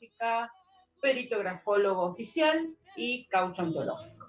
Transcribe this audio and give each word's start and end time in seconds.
práctica, 0.00 0.50
perito 1.00 1.38
grafólogo 1.38 2.02
oficial 2.02 2.74
y 2.96 3.26
caucho 3.26 3.62
ontológico. 3.62 4.28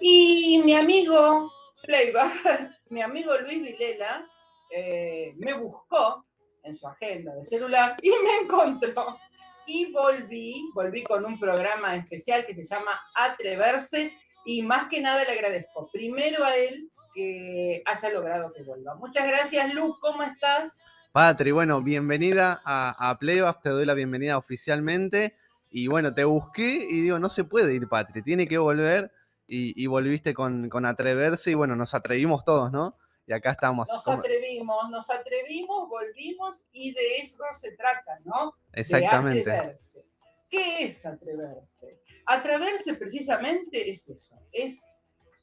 Y 0.00 0.62
mi 0.64 0.74
amigo 0.74 1.52
Playback, 1.82 2.70
mi 2.90 3.02
amigo 3.02 3.36
Luis 3.38 3.62
Vilela, 3.62 4.26
eh, 4.70 5.34
me 5.36 5.54
buscó 5.54 6.24
en 6.62 6.76
su 6.76 6.86
agenda 6.86 7.34
de 7.34 7.44
celular 7.44 7.96
y 8.02 8.10
me 8.10 8.38
encontró. 8.42 9.18
Y 9.66 9.92
volví, 9.92 10.70
volví 10.74 11.02
con 11.04 11.24
un 11.24 11.38
programa 11.38 11.96
especial 11.96 12.46
que 12.46 12.54
se 12.54 12.64
llama 12.64 13.00
Atreverse 13.14 14.12
y 14.44 14.62
más 14.62 14.88
que 14.88 15.00
nada 15.00 15.24
le 15.24 15.32
agradezco 15.32 15.88
primero 15.92 16.44
a 16.44 16.56
él 16.56 16.90
que 17.14 17.82
haya 17.84 18.10
logrado 18.10 18.52
que 18.52 18.62
vuelva. 18.62 18.94
Muchas 18.94 19.26
gracias, 19.26 19.74
Lu, 19.74 19.98
¿cómo 20.00 20.22
estás? 20.22 20.84
Patri, 21.12 21.50
bueno, 21.50 21.82
bienvenida 21.82 22.62
a, 22.64 23.10
a 23.10 23.18
te 23.18 23.70
doy 23.70 23.84
la 23.84 23.94
bienvenida 23.94 24.38
oficialmente. 24.38 25.34
Y 25.68 25.88
bueno, 25.88 26.14
te 26.14 26.22
busqué 26.22 26.86
y 26.88 27.00
digo, 27.00 27.18
no 27.18 27.28
se 27.28 27.42
puede 27.42 27.74
ir, 27.74 27.88
Patri, 27.88 28.22
tiene 28.22 28.46
que 28.46 28.58
volver. 28.58 29.10
Y, 29.52 29.84
volviste 29.88 30.32
con, 30.32 30.68
con, 30.68 30.86
Atreverse 30.86 31.50
y 31.50 31.54
bueno, 31.54 31.74
nos 31.74 31.92
atrevimos 31.94 32.44
todos, 32.44 32.70
¿no? 32.70 32.96
Y 33.26 33.32
acá 33.32 33.50
estamos. 33.50 33.88
Nos 33.88 34.06
atrevimos, 34.06 34.88
nos 34.90 35.10
atrevimos, 35.10 35.88
volvimos 35.88 36.68
y 36.70 36.94
de 36.94 37.16
eso 37.16 37.42
se 37.54 37.72
trata, 37.72 38.20
¿no? 38.24 38.54
Exactamente. 38.72 39.50
atreverse. 39.50 40.04
¿Qué 40.48 40.84
es 40.84 41.04
atreverse? 41.04 42.00
Atreverse 42.26 42.94
precisamente 42.94 43.90
es 43.90 44.08
eso, 44.08 44.36
es 44.52 44.80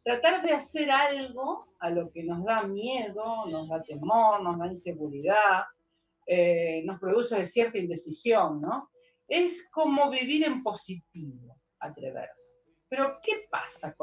tratar 0.08 0.42
de 0.42 0.54
hacer 0.54 0.90
algo 0.90 1.68
a 1.80 1.90
lo 1.90 2.10
que 2.10 2.24
nos 2.24 2.42
da 2.46 2.64
miedo, 2.64 3.46
nos 3.48 3.68
da 3.68 3.84
temor, 3.84 4.42
nos 4.42 4.58
da 4.58 4.68
inseguridad, 4.68 5.64
eh, 6.26 6.82
nos 6.86 6.98
produce 6.98 7.46
cierta 7.46 7.78
indecisión, 7.78 8.62
¿no? 8.62 8.90
Es 9.28 9.70
como 9.70 10.10
vivir 10.10 10.46
en 10.46 10.64
positivo, 10.64 11.58
atreverse. 11.80 12.56
Pero 12.88 13.20
¿qué 13.22 13.34
pasa 13.52 13.94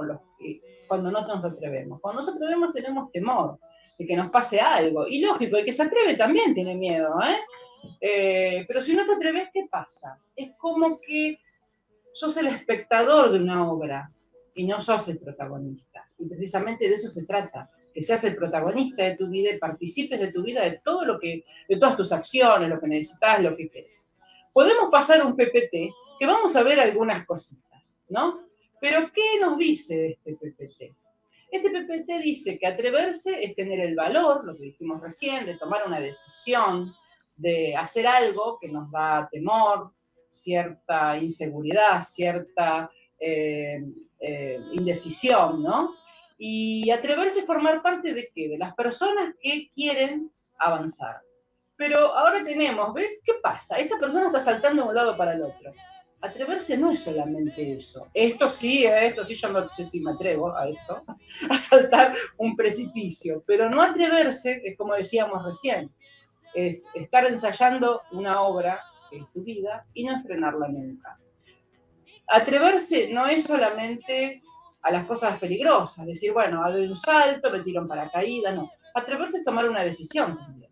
cuando 0.87 1.11
no 1.11 1.23
nos 1.23 1.43
atrevemos? 1.43 2.03
Cuando 2.03 2.21
nos 2.21 2.35
atrevemos 2.35 2.75
tenemos 2.75 3.11
temor 3.11 3.59
de 3.99 4.07
que 4.07 4.15
nos 4.15 4.31
pase 4.31 4.61
algo. 4.61 5.07
Y 5.07 5.23
lógico, 5.23 5.57
el 5.57 5.65
que 5.65 5.73
se 5.73 5.85
atreve 5.85 6.19
también 6.19 6.53
tiene 6.53 6.75
miedo, 6.75 7.15
¿eh? 7.23 7.39
eh 8.03 8.65
pero 8.69 8.83
si 8.83 8.95
no 8.95 9.07
te 9.07 9.15
atreves, 9.15 9.49
¿qué 9.55 9.69
pasa? 9.71 10.19
Es 10.37 10.53
como 10.59 10.99
que 11.01 11.39
sos 12.13 12.37
el 12.37 12.49
espectador 12.49 13.33
de 13.33 13.39
una 13.39 13.67
obra 13.73 14.14
y 14.55 14.67
no 14.67 14.81
sos 14.81 15.09
el 15.09 15.19
protagonista. 15.19 16.09
Y 16.19 16.27
precisamente 16.27 16.89
de 16.89 16.95
eso 16.95 17.09
se 17.09 17.27
trata, 17.27 17.71
que 17.93 18.03
seas 18.03 18.23
el 18.25 18.37
protagonista 18.37 19.03
de 19.03 19.17
tu 19.17 19.29
vida 19.29 19.51
y 19.51 19.59
participes 19.59 20.21
de 20.21 20.33
tu 20.33 20.43
vida, 20.43 20.63
de 20.63 20.81
todo 20.83 21.05
lo 21.05 21.19
que, 21.19 21.45
de 21.69 21.77
todas 21.77 21.97
tus 21.97 22.13
acciones, 22.13 22.69
lo 22.69 22.81
que 22.81 22.89
necesitas, 22.89 23.43
lo 23.43 23.57
que 23.57 23.69
querés. 23.69 24.09
Podemos 24.53 24.91
pasar 24.91 25.25
un 25.27 25.37
PPT 25.37 25.93
que 26.19 26.27
vamos 26.27 26.55
a 26.55 26.63
ver 26.63 26.79
algunas 26.79 27.27
cositas, 27.27 28.01
¿no? 28.09 28.41
Pero 28.81 29.11
¿qué 29.13 29.41
nos 29.41 29.59
dice 29.59 30.11
este 30.11 30.35
PPT? 30.35 30.95
Este 31.51 31.71
PPT 31.71 32.23
dice 32.23 32.59
que 32.59 32.67
atreverse 32.67 33.45
es 33.45 33.55
tener 33.55 33.81
el 33.81 33.95
valor, 33.95 34.45
lo 34.45 34.57
que 34.57 34.65
dijimos 34.65 35.01
recién, 35.01 35.47
de 35.47 35.57
tomar 35.57 35.87
una 35.87 36.01
decisión, 36.01 36.93
de 37.37 37.77
hacer 37.77 38.07
algo 38.07 38.59
que 38.61 38.69
nos 38.69 38.91
da 38.91 39.29
temor, 39.31 39.93
cierta 40.31 41.17
inseguridad, 41.17 42.03
cierta 42.03 42.91
eh, 43.19 43.83
eh, 44.21 44.61
indecisión, 44.73 45.63
¿no? 45.63 45.95
Y 46.37 46.91
atreverse 46.91 47.41
a 47.41 47.47
formar 47.47 47.83
parte 47.83 48.13
de 48.13 48.31
qué? 48.35 48.49
De 48.49 48.59
las 48.59 48.75
personas 48.75 49.35
que 49.41 49.71
quieren 49.75 50.31
avanzar. 50.59 51.21
Pero 51.77 52.15
ahora 52.15 52.45
tenemos, 52.45 52.93
¿ves? 52.93 53.11
¿Qué 53.25 53.35
pasa? 53.43 53.79
Esta 53.79 53.99
persona 53.99 54.27
está 54.27 54.41
saltando 54.41 54.83
de 54.83 54.89
un 54.89 54.95
lado 54.95 55.17
para 55.17 55.33
el 55.33 55.43
otro. 55.43 55.73
Atreverse 56.21 56.77
no 56.77 56.91
es 56.91 57.01
solamente 57.01 57.73
eso. 57.73 58.09
Esto 58.15 58.49
sí, 58.49 58.85
eh, 58.85 59.07
esto 59.07 59.25
sí, 59.25 59.35
yo 59.35 59.49
no 59.49 59.69
sé 59.71 59.85
si 59.85 60.01
me 60.01 60.13
atrevo 60.13 60.57
a 60.57 60.69
esto, 60.69 61.01
a 61.51 61.59
saltar 61.59 62.15
un 62.39 62.57
precipicio. 62.57 63.43
Pero 63.47 63.69
no 63.71 63.83
atreverse, 63.83 64.63
es 64.65 64.77
como 64.77 64.95
decíamos 64.95 65.45
recién, 65.45 65.91
es 66.55 66.85
estar 66.95 67.27
ensayando 67.27 68.03
una 68.13 68.43
obra 68.43 68.81
es 69.11 69.31
tu 69.33 69.43
vida 69.43 69.87
y 69.95 70.05
no 70.05 70.17
estrenarla 70.17 70.69
nunca 70.69 71.19
atreverse 72.27 73.09
no 73.09 73.27
es 73.27 73.45
solamente 73.45 74.43
a 74.83 74.91
las 74.91 75.07
cosas 75.07 75.39
peligrosas, 75.39 76.07
decir, 76.07 76.33
bueno, 76.33 76.63
hago 76.63 76.77
un 76.77 76.97
salto, 76.97 77.51
me 77.51 77.61
tiro 77.61 77.81
en 77.83 77.89
paracaídas, 77.89 78.55
no. 78.55 78.71
Atreverse 78.95 79.39
es 79.39 79.45
tomar 79.45 79.69
una 79.69 79.83
decisión 79.83 80.39
también. 80.39 80.71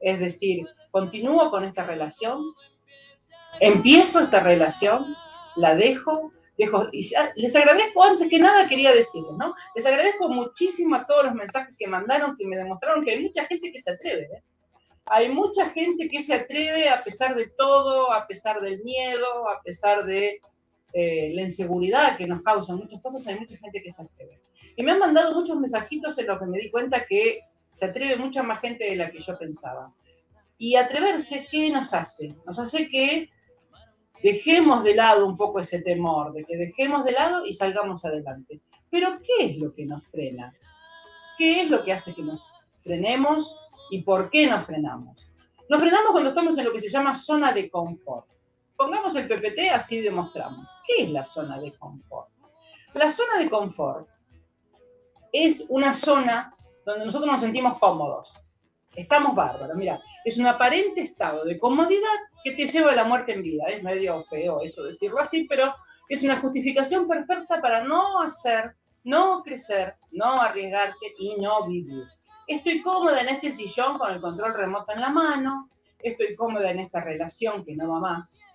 Es 0.00 0.20
decir, 0.20 0.66
continúo 0.90 1.50
con 1.50 1.64
esta 1.64 1.84
relación, 1.84 2.40
empiezo 3.60 4.20
esta 4.20 4.40
relación, 4.40 5.16
la 5.56 5.74
dejo, 5.74 6.32
dejo, 6.56 6.88
y 6.92 7.10
les 7.34 7.56
agradezco 7.56 8.04
antes 8.04 8.28
que 8.28 8.38
nada, 8.38 8.68
quería 8.68 8.92
decirles, 8.92 9.32
¿no? 9.38 9.54
Les 9.74 9.84
agradezco 9.86 10.28
muchísimo 10.28 10.96
a 10.96 11.06
todos 11.06 11.24
los 11.24 11.34
mensajes 11.34 11.74
que 11.78 11.86
mandaron, 11.86 12.36
que 12.36 12.46
me 12.46 12.56
demostraron 12.56 13.04
que 13.04 13.12
hay 13.12 13.22
mucha 13.22 13.44
gente 13.46 13.72
que 13.72 13.80
se 13.80 13.90
atreve, 13.90 14.24
¿eh? 14.24 14.42
Hay 15.06 15.28
mucha 15.28 15.68
gente 15.70 16.08
que 16.08 16.20
se 16.20 16.32
atreve 16.32 16.88
a 16.88 17.02
pesar 17.02 17.34
de 17.34 17.50
todo, 17.50 18.12
a 18.12 18.26
pesar 18.26 18.60
del 18.60 18.82
miedo, 18.84 19.48
a 19.48 19.60
pesar 19.62 20.04
de 20.04 20.40
eh, 20.92 21.32
la 21.34 21.42
inseguridad 21.42 22.16
que 22.16 22.26
nos 22.26 22.42
causan 22.42 22.76
muchas 22.76 23.02
cosas, 23.02 23.26
hay 23.26 23.38
mucha 23.38 23.56
gente 23.56 23.82
que 23.82 23.90
se 23.90 24.02
atreve. 24.02 24.40
Y 24.76 24.82
me 24.82 24.92
han 24.92 24.98
mandado 24.98 25.34
muchos 25.34 25.56
mensajitos 25.58 26.18
en 26.18 26.26
los 26.26 26.38
que 26.38 26.46
me 26.46 26.58
di 26.58 26.70
cuenta 26.70 27.06
que 27.06 27.40
se 27.68 27.86
atreve 27.86 28.16
mucha 28.16 28.42
más 28.42 28.60
gente 28.60 28.84
de 28.84 28.96
la 28.96 29.10
que 29.10 29.20
yo 29.20 29.38
pensaba. 29.38 29.92
Y 30.58 30.76
atreverse, 30.76 31.48
¿qué 31.50 31.70
nos 31.70 31.92
hace? 31.94 32.36
Nos 32.46 32.58
hace 32.58 32.88
que 32.88 33.30
dejemos 34.22 34.84
de 34.84 34.94
lado 34.94 35.26
un 35.26 35.36
poco 35.36 35.60
ese 35.60 35.82
temor, 35.82 36.32
de 36.32 36.44
que 36.44 36.56
dejemos 36.56 37.04
de 37.04 37.12
lado 37.12 37.44
y 37.44 37.54
salgamos 37.54 38.04
adelante. 38.04 38.60
Pero 38.90 39.20
¿qué 39.22 39.46
es 39.46 39.58
lo 39.58 39.74
que 39.74 39.86
nos 39.86 40.06
frena? 40.06 40.54
¿Qué 41.38 41.62
es 41.62 41.70
lo 41.70 41.82
que 41.82 41.92
hace 41.92 42.14
que 42.14 42.22
nos 42.22 42.54
frenemos 42.84 43.58
y 43.90 44.02
por 44.02 44.30
qué 44.30 44.46
nos 44.46 44.64
frenamos? 44.64 45.28
Nos 45.68 45.80
frenamos 45.80 46.12
cuando 46.12 46.28
estamos 46.28 46.58
en 46.58 46.66
lo 46.66 46.72
que 46.72 46.80
se 46.80 46.90
llama 46.90 47.16
zona 47.16 47.52
de 47.52 47.70
confort. 47.70 48.26
Pongamos 48.76 49.14
el 49.16 49.28
PPT, 49.28 49.70
así 49.72 50.00
demostramos. 50.00 50.66
¿Qué 50.86 51.04
es 51.04 51.10
la 51.10 51.24
zona 51.24 51.60
de 51.60 51.72
confort? 51.72 52.28
La 52.94 53.10
zona 53.10 53.38
de 53.38 53.48
confort 53.48 54.08
es 55.32 55.66
una 55.68 55.94
zona 55.94 56.54
donde 56.84 57.06
nosotros 57.06 57.30
nos 57.30 57.40
sentimos 57.40 57.78
cómodos. 57.78 58.44
Estamos 58.94 59.34
bárbaros. 59.34 59.76
Mira, 59.76 60.00
es 60.24 60.36
un 60.36 60.46
aparente 60.46 61.00
estado 61.00 61.44
de 61.44 61.58
comodidad 61.58 62.08
que 62.44 62.52
te 62.52 62.66
lleva 62.66 62.92
a 62.92 62.96
la 62.96 63.04
muerte 63.04 63.32
en 63.32 63.42
vida. 63.42 63.64
Es 63.68 63.82
medio 63.82 64.22
feo 64.24 64.60
esto 64.60 64.82
decirlo 64.82 65.20
así, 65.20 65.44
pero 65.44 65.74
es 66.08 66.22
una 66.22 66.38
justificación 66.40 67.08
perfecta 67.08 67.62
para 67.62 67.82
no 67.84 68.20
hacer, 68.20 68.76
no 69.04 69.42
crecer, 69.42 69.94
no 70.10 70.42
arriesgarte 70.42 71.14
y 71.18 71.36
no 71.40 71.66
vivir. 71.66 72.04
Estoy 72.46 72.82
cómoda 72.82 73.22
en 73.22 73.28
este 73.30 73.52
sillón 73.52 73.96
con 73.96 74.12
el 74.12 74.20
control 74.20 74.54
remoto 74.54 74.92
en 74.92 75.00
la 75.00 75.08
mano. 75.08 75.68
Estoy 75.98 76.34
cómoda 76.34 76.70
en 76.70 76.80
esta 76.80 77.00
relación 77.00 77.64
que 77.64 77.74
no 77.76 77.88
va 77.88 78.00
más 78.00 78.51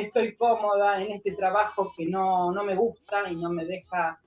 estoy 0.00 0.36
cómoda 0.36 1.02
en 1.02 1.12
este 1.12 1.32
trabajo 1.32 1.92
que 1.96 2.06
no, 2.06 2.50
me 2.64 2.76
gusta 2.76 3.30
y 3.30 3.36
no 3.36 3.50
me 3.50 3.64
deja 3.64 4.20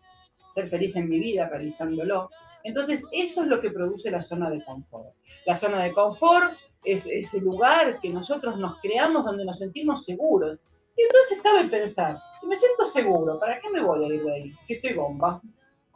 ser 0.53 0.68
feliz 0.68 0.96
en 0.96 1.07
mi 1.07 1.19
vida 1.19 1.47
realizándolo. 1.47 2.30
Entonces, 2.63 3.06
eso 3.12 3.44
es 3.44 3.47
lo 3.47 3.62
que 3.62 3.69
produce 3.69 4.09
la 4.09 4.24
zona 4.24 4.50
de 4.50 4.63
confort. 4.63 5.13
La 5.46 5.56
zona 5.56 5.84
de 5.84 5.94
confort 5.94 6.58
es 6.84 7.06
ese 7.06 7.40
lugar 7.41 8.00
que 8.02 8.09
nosotros 8.09 8.58
nos 8.58 8.79
creamos 8.81 9.24
donde 9.24 9.46
nos 9.46 9.59
sentimos 9.59 10.03
seguros. 10.03 10.58
Y 10.97 11.03
entonces 11.03 11.40
cabe 11.41 11.69
pensar, 11.69 12.19
si 12.40 12.47
me 12.47 12.56
siento 12.56 12.84
seguro, 12.85 13.40
¿para 13.40 13.59
qué 13.59 13.69
me 13.69 13.81
voy 13.81 14.03
a 14.03 14.13
ir 14.13 14.24
de 14.24 14.34
ahí? 14.34 14.53
Que 14.68 14.74
estoy 14.74 14.94
bomba. 14.94 15.40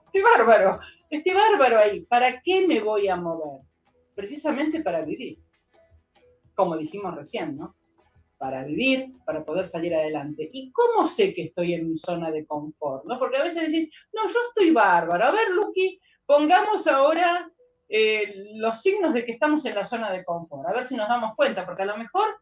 Estoy 0.06 0.22
bárbaro. 0.22 0.80
Estoy 1.10 1.34
bárbaro 1.34 1.80
ahí. 1.80 2.02
¿Para 2.06 2.42
qué 2.42 2.66
me 2.68 2.80
voy 2.80 3.08
a 3.08 3.16
mover? 3.16 3.66
Precisamente 4.14 4.82
para 4.84 5.02
vivir. 5.02 5.40
Como 6.56 6.78
dijimos 6.78 7.16
recién, 7.16 7.58
¿no? 7.58 7.76
Para 8.44 8.66
vivir, 8.66 9.14
para 9.24 9.46
poder 9.46 9.66
salir 9.66 9.96
adelante. 9.96 10.50
¿Y 10.52 10.70
cómo 10.74 11.08
sé 11.08 11.34
que 11.34 11.44
estoy 11.44 11.76
en 11.76 11.88
mi 11.88 11.96
zona 11.96 12.30
de 12.30 12.46
confort? 12.46 13.06
¿no? 13.06 13.18
Porque 13.18 13.38
a 13.38 13.44
veces 13.44 13.72
decís, 13.72 13.90
no, 14.12 14.28
yo 14.28 14.38
estoy 14.50 14.72
bárbaro. 14.72 15.24
A 15.24 15.32
ver, 15.32 15.50
Luqui, 15.52 15.98
pongamos 16.26 16.86
ahora 16.88 17.50
eh, 17.88 18.52
los 18.56 18.82
signos 18.82 19.14
de 19.14 19.24
que 19.24 19.32
estamos 19.32 19.66
en 19.66 19.76
la 19.76 19.86
zona 19.86 20.12
de 20.12 20.26
confort, 20.26 20.68
a 20.68 20.74
ver 20.74 20.84
si 20.84 20.98
nos 20.98 21.08
damos 21.08 21.38
cuenta, 21.38 21.64
porque 21.66 21.84
a 21.84 21.86
lo 21.86 21.96
mejor 21.96 22.36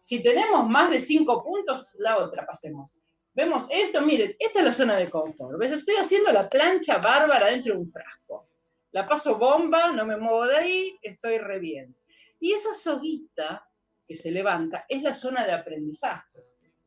si 0.00 0.22
tenemos 0.22 0.68
más 0.68 0.88
de 0.88 1.00
cinco 1.00 1.42
puntos, 1.42 1.84
la 1.94 2.18
otra 2.18 2.46
pasemos. 2.46 2.96
Vemos 3.34 3.66
esto, 3.70 4.02
miren, 4.02 4.36
esta 4.38 4.60
es 4.60 4.64
la 4.64 4.72
zona 4.72 4.96
de 4.98 5.10
confort. 5.10 5.58
¿Ves? 5.58 5.72
Estoy 5.72 5.96
haciendo 5.96 6.30
la 6.30 6.48
plancha 6.48 6.98
bárbara 6.98 7.48
dentro 7.48 7.74
de 7.74 7.80
un 7.80 7.90
frasco. 7.90 8.46
La 8.92 9.08
paso 9.08 9.36
bomba, 9.36 9.90
no 9.90 10.06
me 10.06 10.16
muevo 10.16 10.46
de 10.46 10.56
ahí, 10.56 10.98
estoy 11.02 11.38
re 11.38 11.58
bien. 11.58 11.96
Y 12.38 12.52
esa 12.52 12.72
soguita 12.72 13.66
que 14.10 14.16
se 14.16 14.32
levanta 14.32 14.86
es 14.88 15.04
la 15.04 15.14
zona 15.14 15.46
de 15.46 15.52
aprendizaje, 15.52 16.40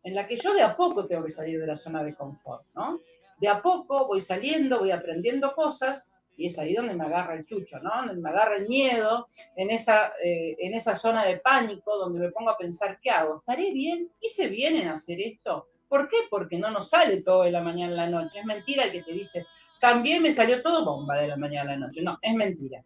en 0.03 0.13
la 0.13 0.27
que 0.27 0.35
yo 0.35 0.53
de 0.53 0.61
a 0.61 0.75
poco 0.75 1.07
tengo 1.07 1.23
que 1.23 1.31
salir 1.31 1.57
de 1.57 1.65
la 1.65 1.77
zona 1.77 2.03
de 2.03 2.13
confort, 2.13 2.65
¿no? 2.75 2.99
De 3.39 3.47
a 3.47 3.61
poco 3.61 4.07
voy 4.07 4.19
saliendo, 4.19 4.79
voy 4.79 4.91
aprendiendo 4.91 5.53
cosas 5.55 6.11
Y 6.35 6.47
es 6.47 6.59
ahí 6.59 6.73
donde 6.73 6.95
me 6.95 7.05
agarra 7.05 7.35
el 7.35 7.45
chucho, 7.45 7.79
¿no? 7.79 7.91
Donde 8.07 8.21
me 8.21 8.29
agarra 8.29 8.57
el 8.57 8.67
miedo, 8.67 9.29
en 9.55 9.69
esa, 9.69 10.11
eh, 10.21 10.57
en 10.59 10.73
esa 10.73 10.97
zona 10.97 11.23
de 11.23 11.37
pánico, 11.37 11.95
donde 11.95 12.19
me 12.19 12.29
pongo 12.29 12.49
a 12.49 12.57
pensar, 12.57 12.99
¿qué 13.01 13.09
hago? 13.09 13.37
¿Estaré 13.37 13.71
bien? 13.71 14.11
¿Hice 14.19 14.49
bien 14.49 14.75
en 14.75 14.89
hacer 14.89 15.21
esto? 15.21 15.69
¿Por 15.87 16.09
qué? 16.09 16.17
Porque 16.29 16.57
no 16.57 16.71
nos 16.71 16.89
sale 16.89 17.21
todo 17.21 17.43
de 17.43 17.51
la 17.51 17.61
mañana 17.61 17.93
a 17.93 18.05
la 18.05 18.09
noche. 18.09 18.39
Es 18.39 18.45
mentira 18.45 18.83
el 18.83 18.91
que 18.91 19.03
te 19.03 19.13
dice, 19.13 19.45
cambié, 19.79 20.19
me 20.19 20.33
salió 20.33 20.61
todo 20.61 20.83
bomba 20.83 21.17
de 21.19 21.29
la 21.29 21.37
mañana 21.37 21.71
a 21.71 21.73
la 21.75 21.87
noche. 21.87 22.01
No, 22.01 22.19
es 22.21 22.33
mentira. 22.33 22.83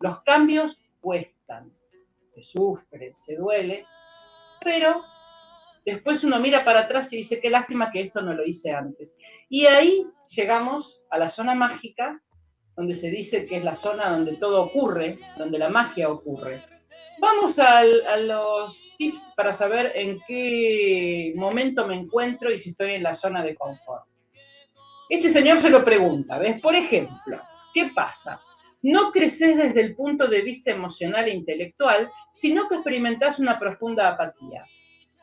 Los 0.00 0.20
cambios 0.22 0.78
cuestan, 1.00 1.72
se 2.34 2.42
sufre, 2.42 3.12
se 3.14 3.36
duele, 3.36 3.84
pero 4.62 5.02
después 5.84 6.24
uno 6.24 6.38
mira 6.38 6.64
para 6.64 6.80
atrás 6.80 7.12
y 7.12 7.18
dice, 7.18 7.40
qué 7.40 7.50
lástima 7.50 7.90
que 7.90 8.00
esto 8.02 8.20
no 8.20 8.34
lo 8.34 8.44
hice 8.44 8.72
antes. 8.72 9.16
Y 9.48 9.66
ahí 9.66 10.06
llegamos 10.34 11.06
a 11.10 11.18
la 11.18 11.30
zona 11.30 11.54
mágica, 11.54 12.22
donde 12.76 12.94
se 12.94 13.10
dice 13.10 13.44
que 13.44 13.56
es 13.56 13.64
la 13.64 13.76
zona 13.76 14.10
donde 14.10 14.36
todo 14.36 14.62
ocurre, 14.62 15.18
donde 15.36 15.58
la 15.58 15.68
magia 15.68 16.08
ocurre. 16.08 16.62
Vamos 17.18 17.58
a 17.58 17.84
los 17.84 18.94
tips 18.96 19.20
para 19.36 19.52
saber 19.52 19.92
en 19.94 20.18
qué 20.26 21.34
momento 21.36 21.86
me 21.86 21.94
encuentro 21.94 22.50
y 22.50 22.58
si 22.58 22.70
estoy 22.70 22.92
en 22.92 23.02
la 23.02 23.14
zona 23.14 23.42
de 23.42 23.54
confort. 23.54 24.06
Este 25.08 25.28
señor 25.28 25.58
se 25.60 25.68
lo 25.68 25.84
pregunta, 25.84 26.38
¿ves? 26.38 26.60
Por 26.60 26.74
ejemplo, 26.74 27.40
¿qué 27.74 27.90
pasa? 27.94 28.40
No 28.82 29.12
creces 29.12 29.56
desde 29.56 29.80
el 29.82 29.94
punto 29.94 30.26
de 30.26 30.40
vista 30.40 30.70
emocional 30.70 31.26
e 31.28 31.34
intelectual, 31.34 32.10
sino 32.32 32.68
que 32.68 32.76
experimentás 32.76 33.38
una 33.38 33.58
profunda 33.58 34.08
apatía. 34.08 34.64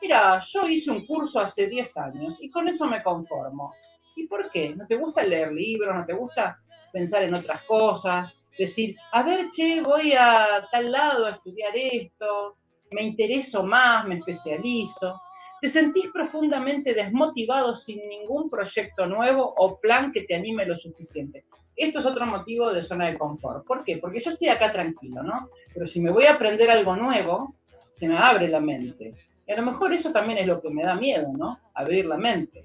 Mira, 0.00 0.40
yo 0.46 0.68
hice 0.68 0.92
un 0.92 1.04
curso 1.04 1.40
hace 1.40 1.66
10 1.66 1.96
años 1.96 2.42
y 2.42 2.50
con 2.50 2.68
eso 2.68 2.86
me 2.86 3.02
conformo. 3.02 3.72
¿Y 4.14 4.26
por 4.28 4.48
qué? 4.50 4.74
¿No 4.76 4.86
te 4.86 4.94
gusta 4.94 5.22
leer 5.22 5.52
libros? 5.52 5.94
¿No 5.94 6.06
te 6.06 6.12
gusta 6.12 6.56
pensar 6.92 7.24
en 7.24 7.34
otras 7.34 7.62
cosas? 7.64 8.36
Decir, 8.56 8.96
a 9.12 9.22
ver, 9.22 9.50
che, 9.50 9.80
voy 9.80 10.12
a 10.12 10.68
tal 10.70 10.92
lado 10.92 11.26
a 11.26 11.30
estudiar 11.30 11.72
esto, 11.74 12.56
me 12.92 13.02
intereso 13.02 13.64
más, 13.64 14.06
me 14.06 14.18
especializo. 14.18 15.20
Te 15.60 15.66
sentís 15.66 16.10
profundamente 16.12 16.94
desmotivado 16.94 17.74
sin 17.74 18.08
ningún 18.08 18.48
proyecto 18.48 19.06
nuevo 19.06 19.52
o 19.56 19.80
plan 19.80 20.12
que 20.12 20.22
te 20.22 20.36
anime 20.36 20.64
lo 20.64 20.76
suficiente. 20.76 21.44
Esto 21.78 22.00
es 22.00 22.06
otro 22.06 22.26
motivo 22.26 22.72
de 22.72 22.82
zona 22.82 23.06
de 23.06 23.16
confort. 23.16 23.64
¿Por 23.64 23.84
qué? 23.84 23.98
Porque 23.98 24.20
yo 24.20 24.30
estoy 24.32 24.48
acá 24.48 24.72
tranquilo, 24.72 25.22
¿no? 25.22 25.48
Pero 25.72 25.86
si 25.86 26.00
me 26.00 26.10
voy 26.10 26.24
a 26.24 26.32
aprender 26.32 26.68
algo 26.70 26.96
nuevo, 26.96 27.54
se 27.92 28.08
me 28.08 28.18
abre 28.18 28.48
la 28.48 28.58
mente. 28.58 29.14
Y 29.46 29.52
a 29.52 29.56
lo 29.56 29.62
mejor 29.62 29.92
eso 29.92 30.10
también 30.10 30.38
es 30.38 30.46
lo 30.48 30.60
que 30.60 30.70
me 30.70 30.82
da 30.82 30.96
miedo, 30.96 31.28
¿no? 31.38 31.60
Abrir 31.74 32.06
la 32.06 32.16
mente. 32.16 32.64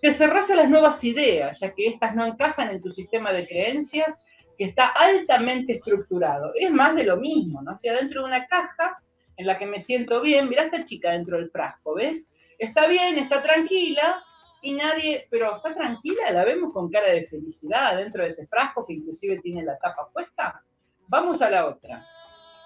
Te 0.00 0.12
cerrás 0.12 0.50
a 0.52 0.54
las 0.54 0.70
nuevas 0.70 1.02
ideas, 1.02 1.58
ya 1.58 1.74
que 1.74 1.88
estas 1.88 2.14
no 2.14 2.24
encajan 2.24 2.70
en 2.70 2.80
tu 2.80 2.92
sistema 2.92 3.32
de 3.32 3.46
creencias 3.46 4.32
que 4.56 4.66
está 4.66 4.86
altamente 4.86 5.72
estructurado. 5.72 6.52
Es 6.54 6.70
más 6.70 6.94
de 6.94 7.02
lo 7.02 7.16
mismo, 7.16 7.60
¿no? 7.60 7.72
Estoy 7.72 7.90
adentro 7.90 8.22
de 8.22 8.28
una 8.28 8.46
caja 8.46 9.02
en 9.36 9.46
la 9.46 9.58
que 9.58 9.66
me 9.66 9.80
siento 9.80 10.20
bien. 10.20 10.48
Mirá 10.48 10.64
esta 10.64 10.84
chica 10.84 11.10
dentro 11.10 11.38
del 11.38 11.50
frasco, 11.50 11.94
¿ves? 11.94 12.30
Está 12.58 12.86
bien, 12.86 13.18
está 13.18 13.42
tranquila, 13.42 14.22
y 14.62 14.72
nadie, 14.74 15.26
pero 15.28 15.56
está 15.56 15.74
tranquila, 15.74 16.30
la 16.30 16.44
vemos 16.44 16.72
con 16.72 16.88
cara 16.88 17.08
de 17.08 17.26
felicidad 17.26 17.96
dentro 17.96 18.22
de 18.22 18.30
ese 18.30 18.46
frasco 18.46 18.86
que 18.86 18.94
inclusive 18.94 19.40
tiene 19.40 19.64
la 19.64 19.76
tapa 19.78 20.08
puesta. 20.12 20.62
Vamos 21.08 21.42
a 21.42 21.50
la 21.50 21.66
otra. 21.66 22.06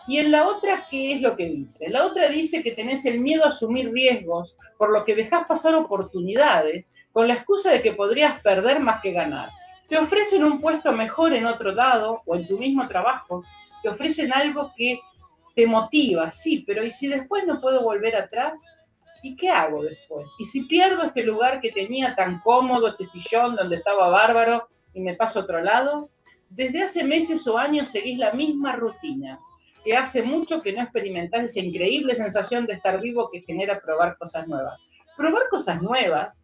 Y 0.07 0.19
en 0.19 0.31
la 0.31 0.47
otra, 0.47 0.85
¿qué 0.89 1.15
es 1.15 1.21
lo 1.21 1.35
que 1.35 1.47
dice? 1.47 1.89
La 1.89 2.05
otra 2.05 2.29
dice 2.29 2.63
que 2.63 2.73
tenés 2.73 3.05
el 3.07 3.21
miedo 3.21 3.45
a 3.45 3.49
asumir 3.49 3.91
riesgos, 3.91 4.57
por 4.79 4.91
lo 4.91 5.05
que 5.05 5.17
dejás 5.17 5.49
pasar 5.49 5.75
oportunidades 5.75 6.87
con 7.13 7.27
la 7.27 7.35
excusa 7.35 7.73
de 7.73 7.83
que 7.83 7.95
podrías 7.95 8.41
perder 8.41 8.79
más 8.79 9.01
que 9.01 9.13
ganar. 9.13 9.49
Te 9.89 9.97
ofrecen 9.97 10.45
un 10.45 10.61
puesto 10.61 10.93
mejor 10.93 11.33
en 11.33 11.47
otro 11.47 11.73
lado 11.73 12.23
o 12.27 12.37
en 12.37 12.47
tu 12.47 12.59
mismo 12.59 12.87
trabajo. 12.87 13.43
Te 13.83 13.89
ofrecen 13.89 14.33
algo 14.33 14.71
que 14.77 15.01
te 15.55 15.67
motiva, 15.67 16.31
sí, 16.31 16.63
pero 16.67 16.85
¿y 16.85 16.91
si 16.91 17.09
después 17.09 17.45
no 17.47 17.61
puedo 17.61 17.83
volver 17.83 18.15
atrás? 18.15 18.76
¿Y 19.27 19.35
qué 19.35 19.51
hago 19.51 19.83
después? 19.83 20.29
¿Y 20.39 20.45
si 20.45 20.65
pierdo 20.67 21.03
este 21.03 21.25
lugar 21.25 21.61
que 21.61 21.73
tenía 21.73 22.15
tan 22.15 22.41
cómodo, 22.41 22.87
este 22.87 23.07
sillón 23.07 23.57
donde 23.57 23.77
estaba 23.77 24.09
bárbaro 24.09 24.69
y 24.95 25.01
me 25.01 25.17
paso 25.17 25.41
a 25.41 25.43
otro 25.43 25.61
lado? 25.61 26.11
Desde 26.49 26.85
hace 26.85 27.03
meses 27.03 27.45
o 27.49 27.59
años 27.59 27.89
seguís 27.89 28.19
la 28.19 28.33
misma 28.33 28.77
rutina, 28.77 29.39
que 29.85 29.97
hace 29.97 30.23
mucho 30.23 30.63
que 30.63 30.73
no 30.73 30.83
experimentás 30.83 31.51
esa 31.51 31.61
increíble 31.61 32.15
sensación 32.15 32.67
de 32.67 32.75
estar 32.75 33.01
vivo 33.01 33.29
que 33.33 33.41
genera 33.41 33.81
probar 33.81 34.17
cosas 34.17 34.47
nuevas. 34.47 34.81
Probar 35.17 35.43
cosas 35.51 35.83
nuevas 35.83 36.37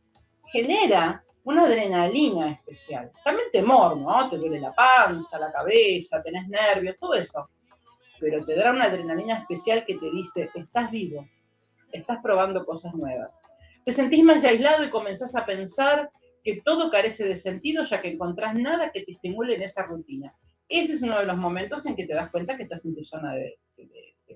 genera 0.51 1.23
una 1.45 1.65
adrenalina 1.67 2.51
especial. 2.51 3.13
También 3.25 3.49
temor, 3.53 3.97
¿no? 3.97 4.29
Te 4.29 4.39
duele 4.39 4.59
la 4.59 4.73
panza, 4.73 5.39
la 5.39 5.53
cabeza, 5.53 6.21
tenés 6.21 6.49
nervios, 6.49 6.97
todo 6.99 7.15
eso. 7.15 7.49
Pero 8.19 8.45
te 8.45 8.57
da 8.57 8.73
una 8.73 8.85
adrenalina 8.87 9.39
especial 9.39 9.85
que 9.87 9.97
te 9.97 10.11
dice, 10.11 10.49
estás 10.55 10.91
vivo, 10.91 11.27
estás 11.99 12.19
probando 12.23 12.65
cosas 12.65 12.95
nuevas. 12.95 13.43
Te 13.85 13.93
sentís 13.93 14.25
más 14.25 14.45
aislado 14.45 14.85
y 14.85 14.91
comenzás 14.91 15.35
a 15.35 15.45
pensar 15.45 16.11
que 16.43 16.61
todo 16.65 16.91
carece 16.91 17.27
de 17.27 17.37
sentido 17.37 17.85
ya 17.85 18.01
que 18.01 18.11
encontrás 18.11 18.55
nada 18.55 18.91
que 18.93 19.03
te 19.03 19.13
estimule 19.13 19.57
en 19.57 19.63
esa 19.63 19.87
rutina. 19.87 20.35
Ese 20.69 20.95
es 20.95 21.03
uno 21.03 21.19
de 21.19 21.27
los 21.27 21.37
momentos 21.37 21.85
en 21.87 21.97
que 21.97 22.07
te 22.07 22.15
das 22.15 22.31
cuenta 22.31 22.57
que 22.57 22.65
estás 22.65 22.85
en 22.85 22.95
tu 22.95 23.05
zona 23.05 23.35
de, 23.35 23.59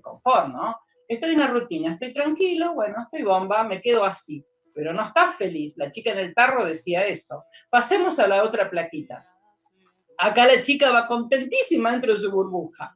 confort, 0.01 0.49
¿no? 0.49 0.75
Estoy 1.07 1.31
en 1.31 1.37
una 1.37 1.47
rutina, 1.47 1.93
estoy 1.93 2.13
tranquilo, 2.13 2.75
bueno, 2.75 2.97
estoy 3.01 3.23
bomba, 3.23 3.63
me 3.63 3.81
quedo 3.81 4.05
así, 4.05 4.45
pero 4.73 4.93
no 4.93 5.07
estás 5.07 5.35
feliz. 5.35 5.75
La 5.75 5.91
chica 5.91 6.11
en 6.11 6.19
el 6.19 6.35
tarro 6.35 6.65
decía 6.65 7.05
eso. 7.07 7.45
Pasemos 7.71 8.19
a 8.19 8.27
la 8.27 8.43
otra 8.43 8.69
plaquita. 8.69 9.27
Acá 10.19 10.45
la 10.45 10.61
chica 10.61 10.91
va 10.91 11.07
contentísima 11.07 11.91
dentro 11.91 12.13
de 12.13 12.19
su 12.19 12.31
burbuja. 12.31 12.95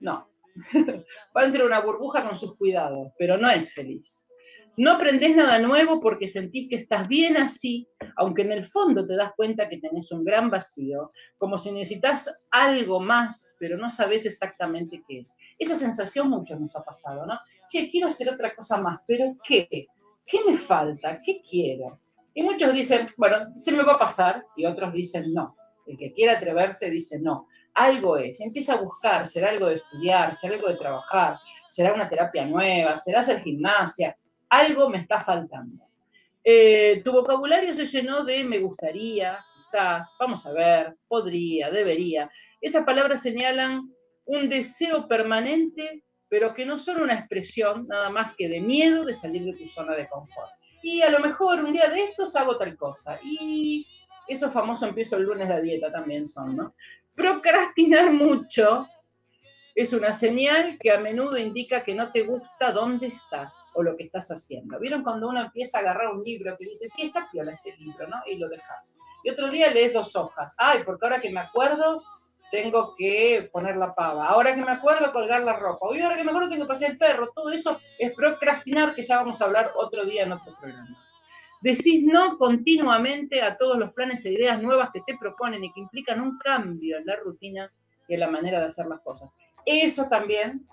No, 0.00 0.27
Va 1.36 1.44
entre 1.44 1.64
una 1.64 1.80
burbuja 1.80 2.26
con 2.26 2.36
sus 2.36 2.56
cuidados, 2.56 3.12
pero 3.18 3.36
no 3.36 3.48
es 3.50 3.72
feliz. 3.72 4.26
No 4.76 4.92
aprendes 4.92 5.34
nada 5.34 5.58
nuevo 5.58 6.00
porque 6.00 6.28
sentís 6.28 6.68
que 6.68 6.76
estás 6.76 7.08
bien 7.08 7.36
así, 7.36 7.88
aunque 8.16 8.42
en 8.42 8.52
el 8.52 8.64
fondo 8.64 9.08
te 9.08 9.16
das 9.16 9.32
cuenta 9.34 9.68
que 9.68 9.78
tenés 9.78 10.12
un 10.12 10.24
gran 10.24 10.50
vacío, 10.50 11.10
como 11.36 11.58
si 11.58 11.72
necesitas 11.72 12.46
algo 12.52 13.00
más, 13.00 13.50
pero 13.58 13.76
no 13.76 13.90
sabes 13.90 14.24
exactamente 14.24 15.02
qué 15.08 15.18
es. 15.18 15.36
Esa 15.58 15.74
sensación 15.74 16.30
mucho 16.30 16.56
nos 16.56 16.76
ha 16.76 16.84
pasado, 16.84 17.26
¿no? 17.26 17.34
Che, 17.68 17.90
quiero 17.90 18.06
hacer 18.06 18.28
otra 18.28 18.54
cosa 18.54 18.80
más, 18.80 19.00
pero 19.04 19.36
¿qué? 19.42 19.88
¿Qué 20.24 20.40
me 20.46 20.56
falta? 20.56 21.20
¿Qué 21.24 21.42
quiero? 21.42 21.94
Y 22.32 22.44
muchos 22.44 22.72
dicen, 22.72 23.04
bueno, 23.16 23.58
se 23.58 23.72
me 23.72 23.82
va 23.82 23.94
a 23.94 23.98
pasar, 23.98 24.44
y 24.54 24.64
otros 24.64 24.92
dicen 24.92 25.34
no. 25.34 25.56
El 25.88 25.98
que 25.98 26.12
quiera 26.12 26.36
atreverse 26.36 26.88
dice 26.88 27.18
no 27.18 27.48
algo 27.78 28.16
es, 28.16 28.40
empieza 28.40 28.74
a 28.74 28.82
buscar, 28.82 29.26
será 29.26 29.50
algo 29.50 29.66
de 29.66 29.76
estudiar, 29.76 30.34
será 30.34 30.54
algo 30.54 30.68
de 30.68 30.76
trabajar, 30.76 31.38
será 31.68 31.94
una 31.94 32.08
terapia 32.08 32.44
nueva, 32.44 32.96
será 32.96 33.20
hacer 33.20 33.40
gimnasia, 33.40 34.16
algo 34.48 34.90
me 34.90 34.98
está 34.98 35.20
faltando. 35.20 35.84
Eh, 36.42 37.02
tu 37.04 37.12
vocabulario 37.12 37.72
se 37.74 37.86
llenó 37.86 38.24
de 38.24 38.42
me 38.42 38.58
gustaría, 38.58 39.38
quizás, 39.54 40.12
vamos 40.18 40.44
a 40.46 40.52
ver, 40.52 40.96
podría, 41.06 41.70
debería. 41.70 42.28
Esas 42.60 42.84
palabras 42.84 43.22
señalan 43.22 43.92
un 44.24 44.48
deseo 44.48 45.06
permanente, 45.06 46.02
pero 46.28 46.54
que 46.54 46.66
no 46.66 46.78
son 46.78 47.02
una 47.02 47.14
expresión 47.14 47.86
nada 47.86 48.10
más 48.10 48.34
que 48.36 48.48
de 48.48 48.60
miedo 48.60 49.04
de 49.04 49.14
salir 49.14 49.44
de 49.44 49.52
tu 49.52 49.68
zona 49.68 49.94
de 49.94 50.08
confort. 50.08 50.50
Y 50.82 51.02
a 51.02 51.10
lo 51.10 51.20
mejor 51.20 51.62
un 51.62 51.72
día 51.72 51.88
de 51.88 52.04
estos 52.04 52.34
hago 52.34 52.56
tal 52.58 52.76
cosa. 52.76 53.18
Y 53.22 53.86
eso 54.26 54.50
famoso 54.50 54.86
empiezo 54.86 55.16
el 55.16 55.24
lunes 55.24 55.48
la 55.48 55.60
dieta 55.60 55.90
también 55.90 56.28
son, 56.28 56.56
¿no? 56.56 56.74
Procrastinar 57.18 58.12
mucho 58.12 58.86
es 59.74 59.92
una 59.92 60.12
señal 60.12 60.78
que 60.78 60.92
a 60.92 61.00
menudo 61.00 61.36
indica 61.36 61.82
que 61.82 61.92
no 61.92 62.12
te 62.12 62.22
gusta 62.22 62.70
dónde 62.70 63.08
estás 63.08 63.66
o 63.74 63.82
lo 63.82 63.96
que 63.96 64.04
estás 64.04 64.28
haciendo. 64.30 64.78
¿Vieron 64.78 65.02
cuando 65.02 65.28
uno 65.28 65.40
empieza 65.40 65.78
a 65.78 65.80
agarrar 65.80 66.14
un 66.14 66.22
libro 66.22 66.56
que 66.56 66.66
dice, 66.66 66.86
sí, 66.86 67.06
está 67.06 67.28
piola 67.28 67.50
este 67.50 67.76
libro, 67.76 68.06
¿no? 68.06 68.18
Y 68.24 68.38
lo 68.38 68.48
dejas. 68.48 68.96
Y 69.24 69.30
otro 69.30 69.50
día 69.50 69.68
lees 69.68 69.92
dos 69.92 70.14
hojas. 70.14 70.54
Ay, 70.58 70.84
porque 70.84 71.06
ahora 71.06 71.20
que 71.20 71.30
me 71.30 71.40
acuerdo, 71.40 72.04
tengo 72.52 72.94
que 72.96 73.50
poner 73.52 73.76
la 73.76 73.92
pava. 73.92 74.28
Ahora 74.28 74.54
que 74.54 74.62
me 74.62 74.70
acuerdo, 74.70 75.10
colgar 75.10 75.42
la 75.42 75.56
ropa. 75.56 75.88
Hoy 75.88 76.00
ahora 76.00 76.14
que 76.14 76.22
me 76.22 76.30
acuerdo, 76.30 76.50
tengo 76.50 76.66
que 76.66 76.72
pasear 76.72 76.92
el 76.92 76.98
perro. 76.98 77.32
Todo 77.34 77.50
eso 77.50 77.80
es 77.98 78.14
procrastinar, 78.14 78.94
que 78.94 79.02
ya 79.02 79.16
vamos 79.16 79.42
a 79.42 79.46
hablar 79.46 79.72
otro 79.74 80.04
día 80.04 80.22
en 80.22 80.30
otro 80.30 80.54
programa. 80.60 81.07
Decís 81.60 82.04
no 82.04 82.38
continuamente 82.38 83.42
a 83.42 83.56
todos 83.56 83.78
los 83.78 83.92
planes 83.92 84.24
e 84.24 84.32
ideas 84.32 84.62
nuevas 84.62 84.90
que 84.92 85.02
te 85.06 85.16
proponen 85.18 85.64
y 85.64 85.72
que 85.72 85.80
implican 85.80 86.20
un 86.20 86.38
cambio 86.38 86.98
en 86.98 87.06
la 87.06 87.16
rutina 87.16 87.72
y 88.06 88.14
en 88.14 88.20
la 88.20 88.30
manera 88.30 88.60
de 88.60 88.66
hacer 88.66 88.86
las 88.86 89.00
cosas. 89.00 89.34
Eso 89.66 90.08
también 90.08 90.66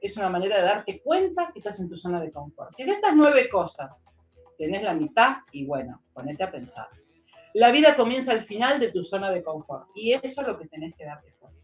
es 0.00 0.16
una 0.16 0.28
manera 0.28 0.56
de 0.56 0.62
darte 0.62 1.00
cuenta 1.00 1.50
que 1.52 1.60
estás 1.60 1.80
en 1.80 1.88
tu 1.88 1.96
zona 1.96 2.20
de 2.20 2.30
confort. 2.30 2.72
Si 2.72 2.84
de 2.84 2.92
estas 2.92 3.14
nueve 3.14 3.48
cosas 3.48 4.04
tenés 4.58 4.82
la 4.82 4.94
mitad, 4.94 5.38
y 5.52 5.66
bueno, 5.66 6.02
ponete 6.12 6.44
a 6.44 6.50
pensar. 6.50 6.88
La 7.54 7.70
vida 7.70 7.96
comienza 7.96 8.32
al 8.32 8.44
final 8.44 8.80
de 8.80 8.90
tu 8.90 9.04
zona 9.04 9.30
de 9.30 9.42
confort 9.42 9.88
y 9.94 10.12
eso 10.12 10.40
es 10.40 10.46
lo 10.46 10.58
que 10.58 10.68
tenés 10.68 10.96
que 10.96 11.04
darte 11.04 11.32
cuenta. 11.38 11.60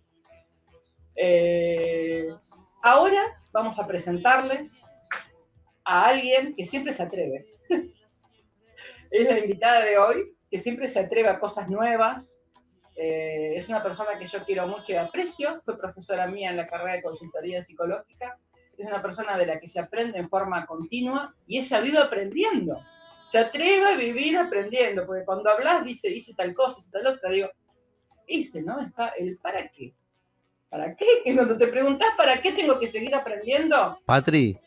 Eh, 1.16 2.28
ahora 2.82 3.42
vamos 3.52 3.78
a 3.78 3.86
presentarles 3.86 4.78
a 5.84 6.06
alguien 6.06 6.54
que 6.54 6.66
siempre 6.66 6.92
se 6.92 7.02
atreve. 7.02 7.46
Es 9.10 9.28
la 9.28 9.38
invitada 9.38 9.84
de 9.84 9.98
hoy, 9.98 10.36
que 10.50 10.58
siempre 10.58 10.88
se 10.88 11.00
atreve 11.00 11.28
a 11.28 11.38
cosas 11.38 11.68
nuevas, 11.68 12.42
Eh, 13.00 13.56
es 13.56 13.68
una 13.68 13.80
persona 13.80 14.18
que 14.18 14.26
yo 14.26 14.40
quiero 14.40 14.66
mucho 14.66 14.90
y 14.90 14.96
aprecio, 14.96 15.62
fue 15.64 15.78
profesora 15.78 16.26
mía 16.26 16.50
en 16.50 16.56
la 16.56 16.66
carrera 16.66 16.94
de 16.94 17.02
consultoría 17.02 17.62
psicológica, 17.62 18.36
es 18.76 18.86
una 18.88 19.00
persona 19.00 19.38
de 19.38 19.46
la 19.46 19.60
que 19.60 19.68
se 19.68 19.78
aprende 19.78 20.18
en 20.18 20.28
forma 20.28 20.66
continua 20.66 21.32
y 21.46 21.58
ella 21.58 21.80
vive 21.80 21.98
aprendiendo. 21.98 22.80
Se 23.24 23.38
atreve 23.38 23.86
a 23.86 23.96
vivir 23.96 24.36
aprendiendo, 24.36 25.06
porque 25.06 25.24
cuando 25.24 25.48
hablas 25.48 25.84
dice, 25.84 26.12
tal 26.36 26.54
cosa, 26.54 26.80
hice 26.80 26.90
tal 26.90 27.06
otra, 27.06 27.30
digo, 27.30 27.48
hice, 28.26 28.62
¿no? 28.62 28.80
Está 28.80 29.08
el 29.10 29.38
para 29.38 29.68
qué. 29.68 29.94
¿Para 30.68 30.96
qué? 30.96 31.06
Que 31.24 31.34
cuando 31.36 31.56
te 31.56 31.68
preguntas 31.68 32.08
para 32.16 32.40
qué 32.40 32.52
tengo 32.52 32.80
que 32.80 32.88
seguir 32.88 33.14
aprendiendo. 33.14 34.00
Patri. 34.06 34.58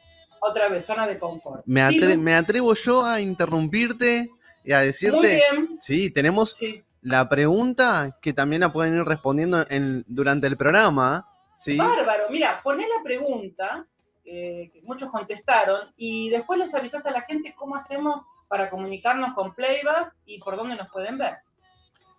Otra 0.44 0.70
vez, 0.70 0.84
zona 0.86 1.06
de 1.06 1.20
confort. 1.20 1.64
Me, 1.68 2.34
atrevo 2.34 2.74
yo 2.74 3.06
a 3.06 3.22
interrumpirte 3.22 4.32
y 4.64 4.72
a 4.72 4.80
decirte. 4.80 5.18
Muy 5.18 5.28
bien. 5.28 5.78
Sí, 5.80 6.10
tenemos 6.10 6.60
la 7.02 7.30
pregunta 7.30 8.18
que 8.20 8.34
también 8.34 8.62
la 8.62 8.74
pueden 8.74 8.96
ir 8.96 9.04
respondiendo 9.04 9.64
en, 9.70 10.04
durante 10.08 10.48
el 10.48 10.58
programa. 10.58 11.28
¿sí? 11.60 11.78
Bárbaro, 11.78 12.24
mira, 12.32 12.60
poné 12.64 12.88
la 12.88 13.04
pregunta, 13.04 13.86
eh, 14.26 14.72
que 14.74 14.82
muchos 14.82 15.12
contestaron, 15.12 15.94
y 15.96 16.30
después 16.32 16.58
les 16.58 16.74
avisas 16.74 17.06
a 17.06 17.12
la 17.12 17.22
gente 17.22 17.54
cómo 17.56 17.76
hacemos 17.76 18.22
para 18.48 18.72
comunicarnos 18.72 19.36
con 19.36 19.54
Playback 19.54 20.16
y 20.26 20.40
por 20.40 20.58
dónde 20.58 20.76
nos 20.76 20.90
pueden 20.90 21.20
ver. 21.20 21.36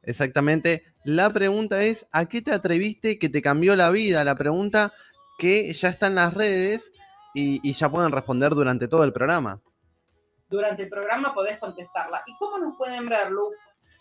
Exactamente. 0.05 0.85
La 1.03 1.29
pregunta 1.31 1.83
es, 1.83 2.07
¿a 2.13 2.27
qué 2.27 2.41
te 2.41 2.53
atreviste 2.53 3.19
que 3.19 3.29
te 3.29 3.43
cambió 3.43 3.75
la 3.75 3.91
vida? 3.91 4.23
La 4.23 4.37
pregunta 4.37 4.93
que 5.39 5.73
ya 5.73 5.89
está 5.89 6.07
en 6.07 6.15
las 6.15 6.35
redes 6.35 6.93
y, 7.35 7.69
y 7.69 7.73
ya 7.73 7.91
pueden 7.91 8.13
responder 8.13 8.55
durante 8.55 8.89
todo 8.89 9.05
el 9.05 9.13
programa. 9.13 9.61
Durante 10.49 10.83
el 10.83 10.91
programa 10.91 11.35
podés 11.35 11.59
contestarla. 11.59 12.23
¿Y 12.27 12.37
cómo 12.39 12.59
nos 12.59 12.77
pueden 12.77 13.07
ver, 13.07 13.31
Lu? 13.31 13.51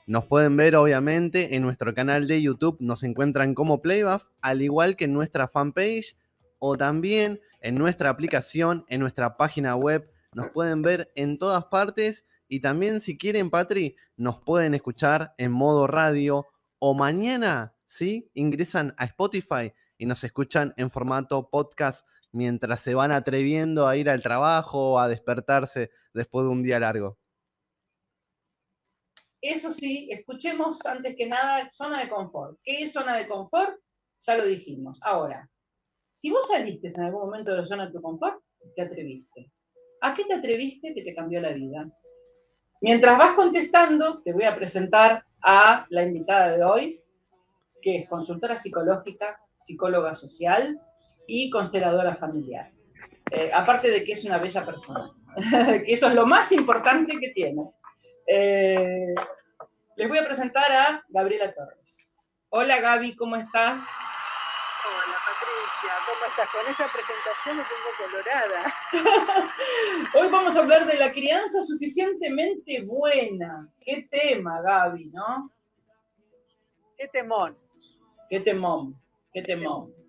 Nos 0.08 0.26
pueden 0.26 0.58
ver 0.58 0.76
obviamente 0.76 1.56
en 1.56 1.62
nuestro 1.62 1.94
canal 1.94 2.28
de 2.28 2.42
YouTube, 2.42 2.78
nos 2.82 3.04
encuentran 3.04 3.54
como 3.54 3.82
Playbuff, 3.82 4.30
al 4.42 4.62
igual 4.62 4.96
que 4.96 5.06
en 5.06 5.14
nuestra 5.14 5.48
fanpage 5.48 6.18
o 6.60 6.76
también 6.76 7.40
en 7.62 7.76
nuestra 7.76 8.10
aplicación, 8.10 8.84
en 8.90 9.00
nuestra 9.00 9.38
página 9.38 9.76
web. 9.76 10.12
Nos 10.34 10.50
pueden 10.50 10.82
ver 10.82 11.12
en 11.16 11.38
todas 11.38 11.66
partes 11.66 12.26
y 12.48 12.60
también 12.60 13.00
si 13.00 13.18
quieren, 13.18 13.50
Patri, 13.50 13.96
nos 14.18 14.40
pueden 14.40 14.74
escuchar 14.74 15.34
en 15.38 15.52
modo 15.52 15.88
radio 15.88 16.48
o 16.80 16.94
mañana, 16.94 17.74
¿sí? 17.88 18.30
Ingresan 18.34 18.94
a 18.98 19.06
Spotify 19.06 19.72
y 19.98 20.06
nos 20.06 20.24
escuchan 20.24 20.74
en 20.78 20.90
formato 20.90 21.50
podcast 21.50 22.06
mientras 22.32 22.80
se 22.82 22.96
van 22.96 23.12
atreviendo 23.12 23.88
a 23.88 23.98
ir 23.98 24.10
al 24.10 24.22
trabajo 24.22 24.94
o 24.94 25.00
a 25.00 25.08
despertarse 25.08 25.92
después 26.14 26.46
de 26.46 26.52
un 26.52 26.64
día 26.64 26.80
largo. 26.80 27.18
Eso 29.42 29.74
sí, 29.74 30.08
escuchemos 30.12 30.86
antes 30.86 31.16
que 31.18 31.28
nada 31.28 31.70
zona 31.72 32.00
de 32.00 32.10
confort. 32.10 32.60
¿Qué 32.64 32.84
es 32.84 32.94
zona 32.94 33.18
de 33.18 33.28
confort? 33.28 33.76
Ya 34.20 34.38
lo 34.38 34.46
dijimos. 34.46 35.00
Ahora, 35.04 35.50
si 36.12 36.30
vos 36.30 36.48
saliste 36.48 36.90
en 36.90 37.02
algún 37.02 37.22
momento 37.22 37.52
de 37.52 37.58
la 37.58 37.66
zona 37.66 37.88
de 37.88 37.94
tu 37.94 38.02
confort, 38.02 38.40
te 38.76 38.84
atreviste. 38.84 39.52
¿A 40.02 40.14
qué 40.14 40.26
te 40.26 40.36
atreviste 40.36 40.94
que 40.94 41.04
te 41.04 41.16
cambió 41.16 41.42
la 41.42 41.54
vida? 41.54 41.90
Mientras 42.82 43.18
vas 43.18 43.34
contestando, 43.36 44.22
te 44.22 44.34
voy 44.34 44.44
a 44.44 44.56
presentar 44.56 45.26
a 45.42 45.88
la 45.90 46.06
invitada 46.06 46.56
de 46.56 46.64
hoy, 46.64 47.02
que 47.82 47.98
es 47.98 48.10
consultora 48.10 48.58
psicológica, 48.58 49.40
psicóloga 49.58 50.14
social 50.16 50.80
y 51.28 51.50
consteladora 51.50 52.16
familiar. 52.16 52.72
Eh, 53.32 53.52
aparte 53.54 53.90
de 53.90 54.04
que 54.04 54.14
es 54.14 54.26
una 54.26 54.38
bella 54.38 54.66
persona, 54.66 55.12
que 55.86 55.94
eso 55.94 56.08
es 56.08 56.14
lo 56.14 56.26
más 56.26 56.52
importante 56.52 57.18
que 57.20 57.30
tiene. 57.30 57.72
Eh, 58.28 59.14
les 59.96 60.10
voy 60.10 60.18
a 60.18 60.26
presentar 60.26 60.72
a 60.72 61.04
Gabriela 61.10 61.54
Torres. 61.54 62.12
Hola 62.50 62.82
Gaby, 62.82 63.16
¿cómo 63.16 63.38
estás? 63.38 63.84
Hola 64.84 65.18
Patricia, 65.26 65.94
¿cómo 66.06 66.26
estás? 66.30 66.50
Con 66.50 66.68
esa 66.70 66.92
presentación 66.92 67.58
me 67.58 67.64
tengo 67.64 67.90
colorada. 67.98 69.54
Hoy 70.16 70.28
vamos 70.30 70.56
a 70.56 70.60
hablar 70.60 70.86
de 70.86 70.98
la 70.98 71.14
crianza 71.14 71.62
suficientemente 71.62 72.84
buena. 72.84 73.70
Qué 73.80 74.08
tema, 74.12 74.62
Gaby, 74.62 75.12
¿no? 75.12 75.52
Qué 76.98 77.08
temón. 77.08 77.58
Qué 78.30 78.40
temón, 78.42 79.00
qué 79.34 79.42
temón. 79.44 80.01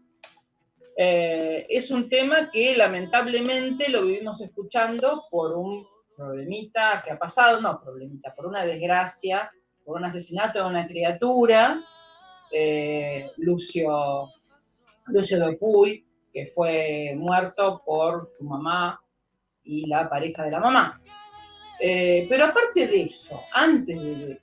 Eh, 0.96 1.66
es 1.68 1.90
un 1.90 2.08
tema 2.08 2.50
que 2.50 2.76
lamentablemente 2.76 3.88
lo 3.88 4.04
vivimos 4.04 4.40
escuchando 4.42 5.24
por 5.30 5.56
un 5.56 5.86
problemita 6.14 7.02
que 7.04 7.12
ha 7.12 7.18
pasado, 7.18 7.60
no 7.60 7.80
problemita, 7.80 8.34
por 8.34 8.46
una 8.46 8.64
desgracia, 8.64 9.50
por 9.84 9.96
un 9.96 10.04
asesinato 10.04 10.60
de 10.60 10.66
una 10.66 10.86
criatura, 10.86 11.80
eh, 12.52 13.30
Lucio, 13.38 14.28
Lucio 15.06 15.44
Dupuy, 15.44 16.06
que 16.32 16.52
fue 16.54 17.14
muerto 17.16 17.82
por 17.84 18.28
su 18.28 18.44
mamá 18.44 19.00
y 19.64 19.86
la 19.86 20.08
pareja 20.08 20.44
de 20.44 20.50
la 20.50 20.60
mamá. 20.60 21.00
Eh, 21.80 22.26
pero 22.28 22.46
aparte 22.46 22.86
de 22.86 23.02
eso, 23.02 23.40
antes 23.52 24.00
de, 24.00 24.38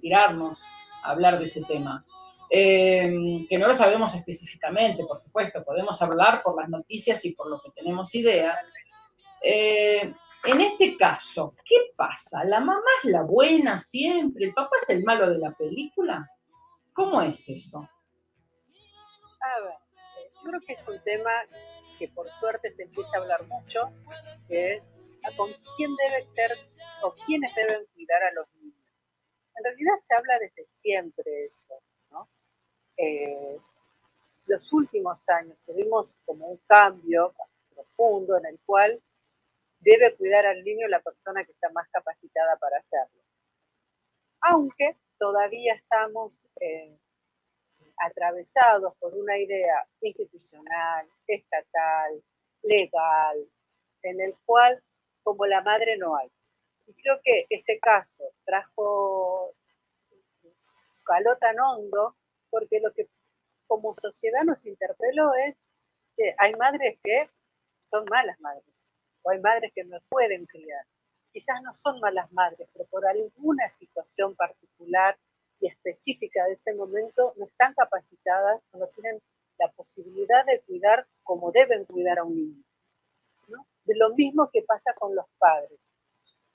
tirarnos 0.00 0.62
a 1.02 1.12
hablar 1.12 1.38
de 1.38 1.46
ese 1.46 1.62
tema, 1.62 2.04
eh, 2.50 3.46
que 3.48 3.58
no 3.58 3.68
lo 3.68 3.74
sabemos 3.74 4.14
específicamente, 4.14 5.04
por 5.04 5.20
supuesto, 5.20 5.64
podemos 5.64 6.00
hablar 6.02 6.42
por 6.42 6.60
las 6.60 6.68
noticias 6.68 7.24
y 7.24 7.32
por 7.32 7.48
lo 7.48 7.60
que 7.60 7.70
tenemos 7.70 8.14
idea, 8.14 8.58
en 10.44 10.60
este 10.60 10.96
caso, 10.98 11.54
¿qué 11.64 11.92
pasa? 11.96 12.44
¿La 12.44 12.60
mamá 12.60 12.90
es 13.02 13.10
la 13.10 13.22
buena 13.22 13.78
siempre? 13.78 14.44
¿El 14.44 14.52
papá 14.52 14.76
es 14.82 14.90
el 14.90 15.02
malo 15.02 15.30
de 15.30 15.38
la 15.38 15.52
película? 15.52 16.30
¿Cómo 16.92 17.22
es 17.22 17.48
eso? 17.48 17.78
A 17.78 19.60
ver, 19.62 19.78
yo 20.34 20.40
creo 20.42 20.60
que 20.66 20.74
es 20.74 20.86
un 20.86 21.00
tema 21.02 21.30
que 21.98 22.08
por 22.08 22.30
suerte 22.30 22.70
se 22.70 22.82
empieza 22.82 23.16
a 23.16 23.20
hablar 23.22 23.46
mucho, 23.46 23.90
que 24.46 24.74
es 24.74 24.82
con 25.34 25.50
quién 25.76 25.96
debe 25.96 26.28
ser 26.34 26.58
o 27.02 27.14
quiénes 27.24 27.54
deben 27.54 27.86
cuidar 27.94 28.22
a 28.22 28.32
los 28.34 28.46
niños. 28.56 28.76
En 29.56 29.64
realidad 29.64 29.94
se 29.96 30.14
habla 30.14 30.38
desde 30.40 30.68
siempre 30.68 31.46
eso. 31.46 31.74
Eh, 32.96 33.58
los 34.46 34.72
últimos 34.72 35.28
años 35.30 35.56
tuvimos 35.64 36.16
como 36.24 36.48
un 36.48 36.58
cambio 36.66 37.34
profundo 37.74 38.36
en 38.36 38.46
el 38.46 38.60
cual 38.64 39.02
debe 39.80 40.16
cuidar 40.16 40.46
al 40.46 40.62
niño 40.64 40.88
la 40.88 41.00
persona 41.00 41.44
que 41.44 41.52
está 41.52 41.70
más 41.70 41.88
capacitada 41.88 42.56
para 42.56 42.78
hacerlo. 42.78 43.22
Aunque 44.40 44.96
todavía 45.18 45.74
estamos 45.74 46.46
eh, 46.60 46.98
atravesados 47.98 48.94
por 48.96 49.14
una 49.14 49.38
idea 49.38 49.86
institucional, 50.00 51.08
estatal, 51.26 52.22
legal, 52.62 53.48
en 54.02 54.20
el 54.20 54.36
cual 54.44 54.82
como 55.22 55.46
la 55.46 55.62
madre 55.62 55.96
no 55.96 56.16
hay. 56.16 56.30
Y 56.86 56.94
creo 56.94 57.20
que 57.22 57.46
este 57.48 57.78
caso 57.80 58.24
trajo 58.44 59.54
calor 61.04 61.38
tan 61.38 61.58
hondo 61.60 62.16
porque 62.54 62.78
lo 62.78 62.92
que 62.92 63.08
como 63.66 63.94
sociedad 63.96 64.44
nos 64.44 64.64
interpeló 64.64 65.34
es 65.34 65.56
que 66.14 66.36
hay 66.38 66.52
madres 66.54 67.00
que 67.02 67.28
son 67.80 68.04
malas 68.08 68.38
madres 68.38 68.72
o 69.22 69.30
hay 69.30 69.40
madres 69.40 69.72
que 69.74 69.82
no 69.82 69.98
pueden 70.08 70.46
criar. 70.46 70.86
Quizás 71.32 71.60
no 71.62 71.74
son 71.74 71.98
malas 71.98 72.30
madres, 72.30 72.68
pero 72.72 72.84
por 72.84 73.04
alguna 73.06 73.68
situación 73.70 74.36
particular 74.36 75.18
y 75.58 75.66
específica 75.66 76.44
de 76.44 76.52
ese 76.52 76.76
momento 76.76 77.34
no 77.36 77.46
están 77.46 77.74
capacitadas 77.74 78.60
no 78.72 78.86
tienen 78.88 79.20
la 79.58 79.72
posibilidad 79.72 80.46
de 80.46 80.60
cuidar 80.62 81.08
como 81.24 81.50
deben 81.50 81.84
cuidar 81.86 82.20
a 82.20 82.24
un 82.24 82.36
niño. 82.36 82.64
De 83.84 83.96
lo 83.96 84.14
mismo 84.14 84.48
que 84.52 84.62
pasa 84.62 84.94
con 84.94 85.14
los 85.16 85.26
padres. 85.38 85.80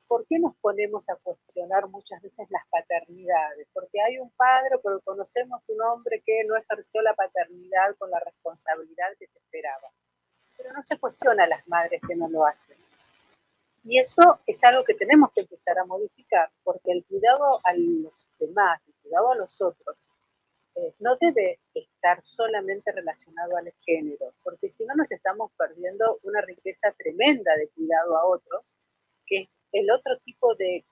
¿Por 0.10 0.26
qué 0.28 0.40
nos 0.40 0.58
ponemos 0.58 1.10
a 1.10 1.16
cuestionar 1.16 1.88
muchas 1.88 2.22
veces 2.22 2.46
las 2.50 2.68
paternidades? 2.70 3.66
Porque 3.72 4.02
hay 4.02 4.18
un 4.18 4.30
padre, 4.32 4.76
pero 4.84 5.00
conocemos 5.06 5.64
un 5.70 5.82
hombre 5.84 6.22
que 6.26 6.44
no 6.46 6.58
ejerció 6.58 7.02
la 7.02 7.14
paternidad 7.14 7.96
con 7.98 8.12
la 8.12 8.20
responsabilidad 8.20 9.16
que 9.18 9.28
se 9.28 9.40
esperaba 9.40 9.88
pero 10.60 10.74
no 10.74 10.84
se 10.84 11.00
cuestiona 11.00 11.46
a 11.46 11.48
las 11.48 11.66
madres 11.70 12.02
que 12.06 12.16
no 12.16 12.28
lo 12.28 12.46
hacen. 12.46 12.78
Y 13.84 13.98
eso 13.98 14.42
es 14.46 14.62
algo 14.66 14.84
que 14.84 14.94
tenemos 14.94 15.32
que 15.34 15.42
empezar 15.42 15.80
a 15.80 15.86
modificar, 15.86 16.52
porque 16.64 16.92
el 16.92 17.06
cuidado 17.06 17.60
a 17.64 17.74
los 17.74 18.28
demás, 18.38 18.82
el 18.86 18.94
cuidado 19.02 19.32
a 19.32 19.36
los 19.38 19.62
otros, 19.62 20.12
eh, 20.76 20.94
no 21.00 21.16
debe 21.16 21.60
estar 21.74 22.22
solamente 22.22 22.92
relacionado 22.92 23.56
al 23.56 23.74
género, 23.86 24.34
porque 24.44 24.70
si 24.70 24.86
no 24.86 24.96
nos 24.96 25.10
estamos 25.12 25.52
perdiendo 25.58 26.20
una 26.24 26.42
riqueza 26.42 26.92
tremenda 26.92 27.56
de 27.56 27.70
cuidado 27.70 28.18
a 28.18 28.26
otros, 28.26 28.78
que 29.26 29.44
es 29.44 29.50
el 29.72 29.90
otro 29.92 30.18
tipo 30.20 30.56
de, 30.56 30.86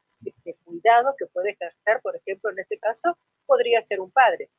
cuidado 0.63 1.15
que 1.17 1.27
puede 1.27 1.51
ejercer, 1.51 2.01
por 2.01 2.15
ejemplo, 2.15 2.51
en 2.51 2.59
este 2.59 2.79
caso, 2.79 3.17
podría 3.45 3.81
ser 3.81 4.01
un 4.01 4.11
padre. 4.11 4.49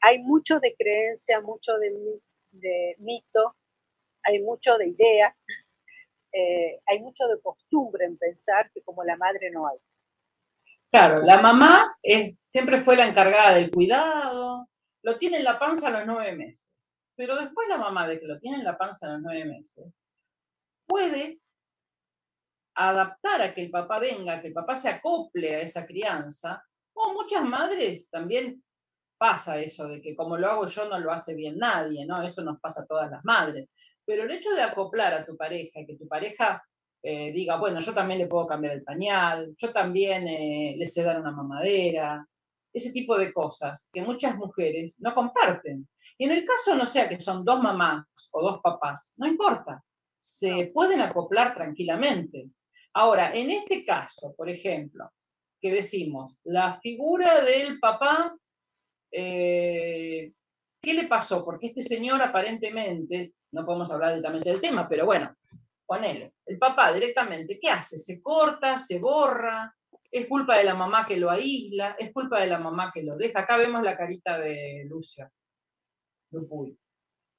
Hay 0.00 0.18
mucho 0.20 0.60
de 0.60 0.74
creencia, 0.76 1.40
mucho 1.40 1.72
de, 1.78 2.20
de 2.52 2.96
mito, 2.98 3.56
hay 4.22 4.42
mucho 4.42 4.76
de 4.76 4.88
idea, 4.88 5.36
eh, 6.32 6.80
hay 6.86 7.00
mucho 7.00 7.26
de 7.26 7.40
costumbre 7.40 8.04
en 8.04 8.16
pensar 8.16 8.70
que 8.72 8.82
como 8.82 9.04
la 9.04 9.16
madre 9.16 9.50
no 9.50 9.66
hay. 9.66 9.78
Claro, 10.90 11.20
la 11.22 11.40
mamá 11.40 11.98
siempre 12.46 12.80
fue 12.80 12.96
la 12.96 13.06
encargada 13.06 13.54
del 13.54 13.70
cuidado, 13.70 14.68
lo 15.02 15.18
tiene 15.18 15.38
en 15.38 15.44
la 15.44 15.58
panza 15.58 15.88
a 15.88 15.90
los 15.90 16.06
nueve 16.06 16.32
meses, 16.32 16.70
pero 17.14 17.36
después 17.36 17.68
la 17.68 17.76
mamá 17.76 18.08
de 18.08 18.18
que 18.18 18.26
lo 18.26 18.38
tiene 18.40 18.58
en 18.58 18.64
la 18.64 18.78
panza 18.78 19.06
a 19.06 19.12
los 19.12 19.22
nueve 19.22 19.44
meses 19.44 19.92
puede 20.88 21.38
adaptar 22.78 23.42
a 23.42 23.54
que 23.54 23.62
el 23.62 23.70
papá 23.70 23.98
venga, 23.98 24.40
que 24.40 24.48
el 24.48 24.54
papá 24.54 24.76
se 24.76 24.88
acople 24.88 25.54
a 25.56 25.60
esa 25.62 25.86
crianza, 25.86 26.62
o 26.92 27.12
muchas 27.12 27.44
madres 27.44 28.08
también 28.10 28.62
pasa 29.18 29.58
eso 29.58 29.88
de 29.88 30.00
que 30.00 30.14
como 30.14 30.36
lo 30.36 30.48
hago 30.48 30.66
yo 30.68 30.88
no 30.88 30.98
lo 31.00 31.12
hace 31.12 31.34
bien 31.34 31.58
nadie, 31.58 32.06
¿no? 32.06 32.22
Eso 32.22 32.42
nos 32.42 32.60
pasa 32.60 32.82
a 32.82 32.86
todas 32.86 33.10
las 33.10 33.24
madres. 33.24 33.68
Pero 34.04 34.24
el 34.24 34.30
hecho 34.30 34.50
de 34.50 34.62
acoplar 34.62 35.12
a 35.14 35.24
tu 35.24 35.36
pareja, 35.36 35.80
que 35.86 35.96
tu 35.96 36.06
pareja 36.06 36.62
eh, 37.02 37.32
diga, 37.32 37.56
bueno, 37.56 37.80
yo 37.80 37.92
también 37.92 38.20
le 38.20 38.26
puedo 38.26 38.46
cambiar 38.46 38.74
el 38.74 38.84
pañal, 38.84 39.54
yo 39.58 39.72
también 39.72 40.28
eh, 40.28 40.74
le 40.78 40.86
sé 40.86 41.02
dar 41.02 41.20
una 41.20 41.32
mamadera, 41.32 42.26
ese 42.72 42.92
tipo 42.92 43.18
de 43.18 43.32
cosas 43.32 43.88
que 43.92 44.02
muchas 44.02 44.36
mujeres 44.36 44.96
no 45.00 45.14
comparten. 45.14 45.88
Y 46.16 46.24
en 46.24 46.32
el 46.32 46.44
caso 46.44 46.74
no 46.74 46.86
sea 46.86 47.08
que 47.08 47.20
son 47.20 47.44
dos 47.44 47.60
mamás 47.60 48.06
o 48.32 48.42
dos 48.42 48.60
papás, 48.62 49.12
no 49.16 49.26
importa, 49.26 49.82
se 50.18 50.70
pueden 50.72 51.00
acoplar 51.00 51.54
tranquilamente. 51.54 52.50
Ahora, 52.98 53.32
en 53.32 53.52
este 53.52 53.84
caso, 53.84 54.34
por 54.36 54.50
ejemplo, 54.50 55.08
que 55.60 55.70
decimos, 55.70 56.40
la 56.42 56.80
figura 56.80 57.42
del 57.44 57.78
papá, 57.78 58.36
eh, 59.12 60.32
¿qué 60.82 60.94
le 60.94 61.06
pasó? 61.06 61.44
Porque 61.44 61.68
este 61.68 61.82
señor 61.82 62.20
aparentemente, 62.20 63.34
no 63.52 63.64
podemos 63.64 63.88
hablar 63.92 64.10
directamente 64.10 64.50
del 64.50 64.60
tema, 64.60 64.88
pero 64.88 65.06
bueno, 65.06 65.32
él, 66.02 66.32
El 66.44 66.58
papá 66.58 66.92
directamente, 66.92 67.60
¿qué 67.62 67.70
hace? 67.70 68.00
Se 68.00 68.20
corta, 68.20 68.80
se 68.80 68.98
borra, 68.98 69.72
es 70.10 70.26
culpa 70.26 70.58
de 70.58 70.64
la 70.64 70.74
mamá 70.74 71.06
que 71.06 71.18
lo 71.18 71.30
aísla, 71.30 71.94
es 72.00 72.12
culpa 72.12 72.40
de 72.40 72.48
la 72.48 72.58
mamá 72.58 72.90
que 72.92 73.04
lo 73.04 73.16
deja. 73.16 73.40
Acá 73.40 73.58
vemos 73.58 73.80
la 73.84 73.96
carita 73.96 74.40
de 74.40 74.86
Lucia 74.88 75.30
Dupuy. 76.30 76.76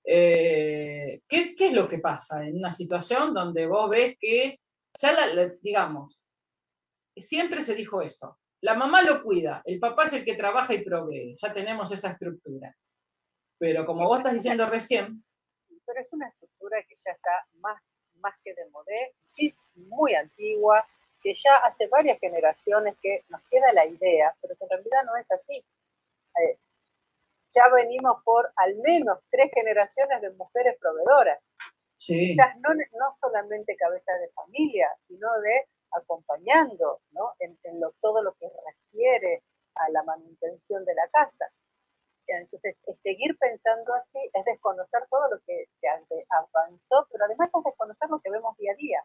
Eh, 0.06 1.22
¿qué, 1.28 1.54
es 1.60 1.74
lo 1.74 1.89
que 1.89 2.00
pasa 2.00 2.48
en 2.48 2.56
una 2.56 2.72
situación 2.72 3.34
donde 3.34 3.68
vos 3.68 3.89
ves 3.89 4.16
que, 4.18 4.58
ya 4.93 5.15
digamos, 5.62 6.25
siempre 7.15 7.63
se 7.63 7.75
dijo 7.75 8.01
eso, 8.01 8.39
la 8.62 8.74
mamá 8.74 9.01
lo 9.01 9.24
cuida, 9.24 9.62
el 9.65 9.79
papá 9.79 10.05
es 10.05 10.13
el 10.13 10.25
que 10.25 10.36
trabaja 10.36 10.74
y 10.74 10.84
provee, 10.84 11.38
ya 11.41 11.53
tenemos 11.53 11.91
esa 11.91 12.12
estructura. 12.12 12.75
Pero 13.58 13.86
como 13.86 14.08
vos 14.08 14.19
estás 14.19 14.34
diciendo 14.34 14.65
recién... 14.65 15.24
Pero 15.86 16.01
es 16.01 16.13
una 16.13 16.27
estructura 16.27 16.81
que 16.88 16.96
ya 16.96 17.12
está 17.12 17.48
más 17.60 17.81
más 18.22 18.36
que 18.43 18.53
de 18.53 18.69
modé, 18.69 19.15
es 19.38 19.65
muy 19.75 20.13
antigua, 20.15 20.86
que 21.22 21.34
ya 21.36 21.55
hace 21.65 21.88
varias 21.88 22.19
generaciones 22.19 22.96
que 23.01 23.25
nos 23.29 23.41
queda 23.50 23.74
la 23.74 23.86
idea, 23.86 24.36
pero 24.41 24.55
que 24.55 24.63
en 24.65 24.69
realidad 24.69 25.03
no 25.05 25.15
es 25.17 25.31
así. 25.31 25.65
Eh, 26.39 26.60
ya 27.51 27.63
venimos 27.74 28.24
por 28.24 28.51
al 28.55 28.75
menos 28.77 29.19
tres 29.29 29.51
generaciones 29.53 30.22
de 30.22 30.31
mujeres 30.31 30.77
proveedoras. 30.79 31.39
Sí. 32.00 32.36
no, 32.36 32.74
no 32.74 33.13
solamente 33.20 33.75
cabeza 33.75 34.13
de 34.13 34.29
familia, 34.29 34.89
sino 35.08 35.27
de 35.41 35.68
acompañando 35.91 37.01
¿no? 37.12 37.34
en, 37.39 37.58
lo, 37.79 37.91
todo 38.01 38.24
lo 38.24 38.34
que 38.36 38.48
refiere 38.65 39.44
a 39.75 39.89
la 39.89 40.03
manutención 40.03 40.86
de 40.86 40.94
la 40.94 41.08
casa. 41.10 41.46
Entonces, 42.27 42.77
seguir 43.01 43.36
pensando 43.39 43.91
así 43.96 44.29
es 44.34 44.46
desconocer 44.46 45.01
todo 45.10 45.32
lo 45.32 45.39
que 45.48 45.65
se 45.82 45.88
avanzó, 46.29 47.08
pero 47.12 47.25
además 47.25 47.50
es 47.53 47.63
desconocer 47.63 48.10
lo 48.10 48.20
que 48.20 48.29
vemos 48.29 48.56
día 48.58 48.72
a 48.72 48.75
día. 48.75 49.03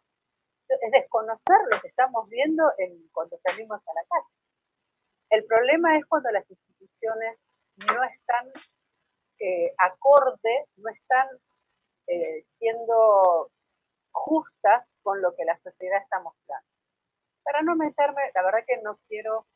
Es 0.68 0.92
desconocer 0.92 1.56
lo 1.70 1.80
que 1.80 1.88
estamos 1.88 2.28
viendo 2.28 2.70
en, 2.78 3.08
cuando 3.12 3.38
salimos 3.42 3.80
a 3.86 3.94
la 3.94 4.04
calle. 4.08 4.38
El 5.30 5.44
problema 5.46 5.96
es 5.96 6.04
cuando 6.04 6.30
las 6.32 6.48
instituciones 6.50 7.38
no 7.76 8.04
están 8.04 8.52
eh, 9.40 9.72
acorde, 9.78 10.68
no 10.76 10.90
están 10.90 11.28
eh, 12.06 12.44
siendo 12.49 13.50
justas 14.12 14.87
con 15.02 15.20
lo 15.20 15.34
que 15.34 15.44
la 15.44 15.58
sociedad 15.58 16.02
está 16.02 16.20
mostrando. 16.20 16.68
Para 17.42 17.62
no 17.62 17.76
meterme, 17.76 18.23
la 18.34 18.42
verdad 18.42 18.64
que 18.66 18.80
no 18.82 18.99
quiero 19.08 19.46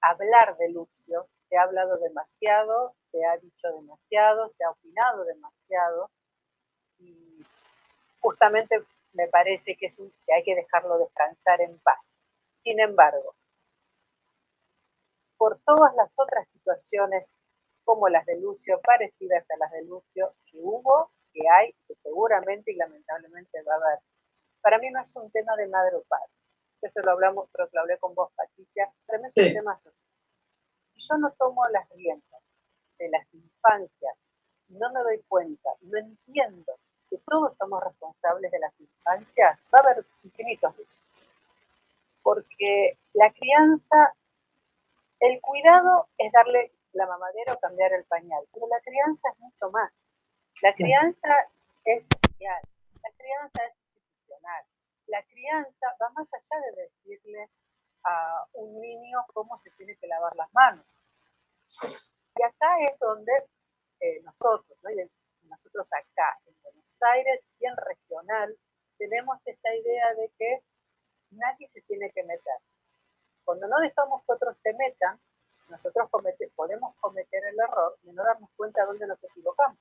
hablar 0.00 0.56
de 0.56 0.70
Lucio, 0.70 1.28
se 1.48 1.56
ha 1.56 1.62
hablado 1.62 1.98
demasiado, 1.98 2.94
se 3.10 3.24
ha 3.24 3.36
dicho 3.38 3.68
demasiado, 3.72 4.52
se 4.56 4.64
ha 4.64 4.70
opinado 4.70 5.24
demasiado 5.24 6.10
y 6.98 7.44
justamente 8.20 8.82
me 9.12 9.28
parece 9.28 9.76
que, 9.76 9.86
es 9.86 9.96
que 9.96 10.34
hay 10.34 10.42
que 10.42 10.54
dejarlo 10.54 10.98
descansar 10.98 11.60
en 11.60 11.78
paz. 11.80 12.24
Sin 12.62 12.80
embargo, 12.80 13.34
por 15.36 15.58
todas 15.64 15.94
las 15.94 16.18
otras 16.18 16.48
situaciones 16.48 17.26
como 17.84 18.08
las 18.08 18.24
de 18.26 18.40
Lucio, 18.40 18.80
parecidas 18.80 19.48
a 19.50 19.56
las 19.58 19.70
de 19.72 19.84
Lucio, 19.84 20.34
que 20.46 20.58
hubo, 20.58 21.10
que 21.34 21.42
hay, 21.46 21.74
que 21.86 21.94
seguramente 21.96 22.72
y 22.72 22.76
lamentablemente 22.76 23.62
va 23.62 23.74
a 23.74 23.76
haber. 23.76 23.98
Para 24.62 24.78
mí 24.78 24.90
no 24.90 25.02
es 25.02 25.14
un 25.16 25.30
tema 25.30 25.54
de 25.56 25.68
madre 25.68 25.96
o 25.96 26.04
padre. 26.04 26.32
Eso 26.80 27.00
lo 27.02 27.12
hablamos, 27.12 27.50
pero 27.52 27.68
lo 27.70 27.80
hablé 27.80 27.98
con 27.98 28.14
vos, 28.14 28.30
Patricia. 28.34 28.90
Para 29.06 29.18
mí 29.18 29.26
es 29.26 29.36
un 29.36 29.52
tema 29.52 29.76
social 29.82 30.14
yo 31.08 31.18
no 31.18 31.32
tomo 31.38 31.66
las 31.68 31.88
riendas 31.90 32.42
de 32.98 33.08
las 33.08 33.26
infancias, 33.34 34.16
no 34.68 34.92
me 34.92 35.00
doy 35.00 35.22
cuenta, 35.28 35.70
no 35.82 35.98
entiendo 35.98 36.78
que 37.10 37.18
todos 37.26 37.56
somos 37.58 37.82
responsables 37.82 38.50
de 38.50 38.58
las 38.58 38.80
infancias, 38.80 39.58
va 39.74 39.78
a 39.78 39.82
haber 39.82 40.06
infinitos 40.22 40.76
luchos. 40.76 41.30
Porque 42.22 42.98
la 43.12 43.30
crianza, 43.32 44.14
el 45.20 45.40
cuidado 45.40 46.08
es 46.16 46.32
darle 46.32 46.72
la 46.92 47.06
mamadera 47.06 47.52
o 47.52 47.58
cambiar 47.58 47.92
el 47.92 48.04
pañal, 48.04 48.44
pero 48.52 48.66
la 48.68 48.80
crianza 48.80 49.28
es 49.30 49.38
mucho 49.40 49.70
más. 49.70 49.92
La 50.62 50.72
crianza 50.72 51.50
es 51.84 52.06
social, 52.06 52.62
la 53.02 53.10
crianza 53.16 53.64
es 53.64 53.74
institucional, 53.76 54.64
la 55.08 55.22
crianza 55.24 55.86
va 56.00 56.10
más 56.10 56.28
allá 56.32 56.62
de 56.62 56.82
decirle 56.82 57.50
a 58.04 58.46
un 58.52 58.80
niño 58.80 59.18
cómo 59.32 59.58
se 59.58 59.70
tiene 59.72 59.96
que 59.96 60.06
lavar 60.06 60.34
las 60.36 60.52
manos. 60.54 61.02
Y 62.36 62.42
acá 62.42 62.78
es 62.80 62.98
donde 63.00 63.32
eh, 64.00 64.22
nosotros, 64.22 64.78
nosotros 65.42 65.88
acá 65.92 66.38
en 66.46 66.54
Buenos 66.62 67.02
Aires 67.02 67.40
y 67.58 67.66
en 67.66 67.76
regional, 67.76 68.56
tenemos 68.96 69.38
esta 69.44 69.74
idea 69.74 70.14
de 70.14 70.30
que 70.38 70.62
nadie 71.30 71.66
se 71.66 71.82
tiene 71.82 72.10
que 72.12 72.22
meter. 72.22 72.58
Cuando 73.44 73.66
no 73.66 73.80
dejamos 73.80 74.22
que 74.24 74.32
otros 74.32 74.56
se 74.58 74.72
metan, 74.74 75.20
nosotros 75.68 76.08
podemos 76.54 76.94
cometer 77.00 77.44
el 77.44 77.58
error 77.58 77.98
de 78.02 78.12
no 78.12 78.22
darnos 78.22 78.50
cuenta 78.56 78.82
de 78.82 78.86
dónde 78.86 79.06
nos 79.08 79.22
equivocamos. 79.24 79.78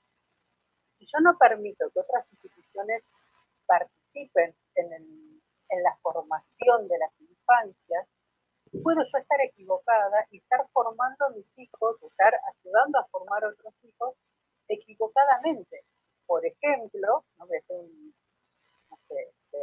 Si 1.03 1.09
yo 1.11 1.19
no 1.19 1.37
permito 1.37 1.89
que 1.91 1.99
otras 1.99 2.25
instituciones 2.31 3.03
participen 3.65 4.55
en, 4.75 5.41
la 5.83 5.97
formación 6.01 6.87
de 6.87 6.97
las 6.97 7.11
infancias, 7.19 8.07
puedo 8.83 9.03
yo 9.03 9.17
estar 9.17 9.41
equivocada 9.41 10.27
y 10.29 10.37
estar 10.37 10.65
formando 10.71 11.25
a 11.25 11.29
mis 11.31 11.51
hijos, 11.57 12.01
estar 12.03 12.31
ayudando 12.53 12.99
a 12.99 13.07
formar 13.07 13.43
a 13.43 13.49
otros 13.49 13.73
hijos 13.83 14.15
equivocadamente. 14.69 15.83
Por 16.25 16.45
ejemplo, 16.45 17.25
no 17.37 17.47
sé, 19.01 19.15
este, 19.19 19.59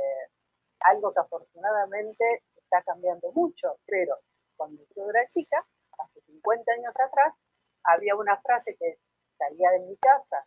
algo 0.81 1.15
que 1.15 1.21
afortunadamente 1.21 2.43
está 2.57 2.83
cambiando 2.83 3.33
mucho, 3.33 3.79
pero 3.87 4.19
cuando 4.57 4.83
yo 4.95 5.09
era 5.09 5.27
chica, 5.31 5.65
hace 5.99 6.21
50 6.23 6.73
años 6.73 6.95
atrás, 6.99 7.35
había 7.85 8.15
una 8.17 8.37
frase 8.43 8.77
que 8.77 8.99
salía 9.39 9.71
de 9.71 9.81
mi 9.81 9.97
casa 9.97 10.45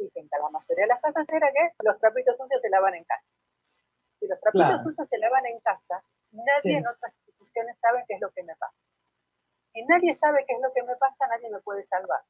y 0.00 0.10
que 0.10 0.20
en 0.20 0.28
la 0.30 0.48
mayoría 0.48 0.84
de 0.84 0.88
las 0.88 1.00
casas 1.00 1.26
era 1.28 1.52
que 1.52 1.74
los 1.84 1.98
trapitos 1.98 2.36
sucios 2.36 2.60
se 2.60 2.70
lavan 2.70 2.94
en 2.94 3.04
casa. 3.04 3.24
Si 4.18 4.26
los 4.26 4.40
trapitos 4.40 4.82
sucios 4.82 5.08
se 5.08 5.18
lavan 5.18 5.46
en 5.46 5.60
casa, 5.60 6.02
nadie 6.32 6.78
en 6.78 6.86
otras 6.86 7.14
instituciones 7.16 7.78
sabe 7.78 8.04
qué 8.08 8.14
es 8.14 8.20
lo 8.20 8.30
que 8.30 8.42
me 8.42 8.56
pasa. 8.56 8.76
Y 9.72 9.84
nadie 9.84 10.14
sabe 10.14 10.44
qué 10.46 10.54
es 10.54 10.60
lo 10.60 10.72
que 10.72 10.82
me 10.82 10.96
pasa, 10.96 11.26
nadie 11.28 11.50
me 11.50 11.60
puede 11.60 11.86
salvar. 11.86 12.22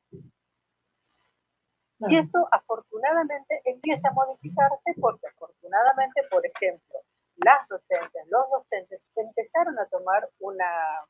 Y 2.00 2.16
eso 2.16 2.48
afortunadamente 2.50 3.60
empieza 3.64 4.08
a 4.08 4.12
modificarse 4.12 4.94
porque 5.00 5.26
afortunadamente, 5.28 6.22
por 6.30 6.44
ejemplo, 6.46 6.98
las 7.36 7.68
docentes, 7.68 8.26
los 8.28 8.48
docentes 8.50 9.06
empezaron 9.16 9.78
a 9.78 9.86
tomar 9.86 10.28
una, 10.38 11.04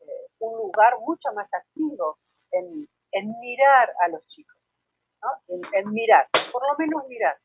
eh, 0.00 0.26
un 0.40 0.58
lugar 0.58 0.98
mucho 1.00 1.32
más 1.32 1.48
activo 1.52 2.18
en, 2.52 2.86
en 3.12 3.40
mirar 3.40 3.94
a 4.00 4.08
los 4.08 4.26
chicos, 4.26 4.59
en, 5.48 5.92
mirar, 5.92 6.28
por 6.52 6.62
lo 6.66 6.76
menos 6.78 7.06
mirar. 7.08 7.38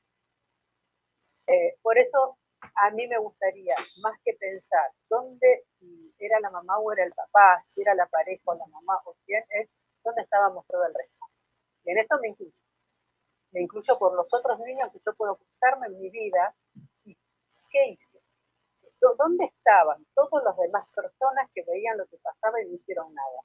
Eh, 1.47 1.77
por 1.81 1.97
eso 1.97 2.37
a 2.75 2.89
mí 2.91 3.07
me 3.07 3.17
gustaría, 3.19 3.75
más 4.01 4.13
que 4.23 4.33
pensar 4.33 4.91
dónde 5.09 5.65
si 5.79 6.13
era 6.17 6.39
la 6.39 6.49
mamá 6.49 6.77
o 6.79 6.91
era 6.91 7.03
el 7.03 7.13
papá, 7.13 7.63
si 7.73 7.81
era 7.81 7.93
la 7.93 8.07
pareja 8.07 8.41
o 8.45 8.55
la 8.55 8.65
mamá 8.67 8.99
o 9.05 9.15
quién, 9.25 9.43
es 9.49 9.69
dónde 10.03 10.23
estábamos 10.23 10.65
todo 10.67 10.85
el 10.85 10.93
resto. 10.93 11.25
Y 11.83 11.91
en 11.91 11.99
esto 11.99 12.17
me 12.21 12.29
incluyo. 12.29 12.61
Me 13.51 13.61
incluyo 13.61 13.93
por 13.99 14.15
los 14.15 14.27
otros 14.33 14.59
niños 14.59 14.91
que 14.91 14.99
yo 15.05 15.13
puedo 15.15 15.37
cruzarme 15.37 15.87
en 15.87 15.99
mi 15.99 16.09
vida. 16.09 16.55
¿Y 17.03 17.15
qué 17.69 17.87
hice? 17.89 18.19
¿dónde 19.13 19.45
estaban 19.45 20.05
todos 20.15 20.43
los 20.43 20.57
demás 20.57 20.87
personas 20.89 21.49
que 21.53 21.63
veían 21.63 21.97
lo 21.97 22.05
que 22.07 22.17
pasaba 22.17 22.61
y 22.61 22.65
no 22.65 22.73
hicieron 22.73 23.13
nada? 23.13 23.41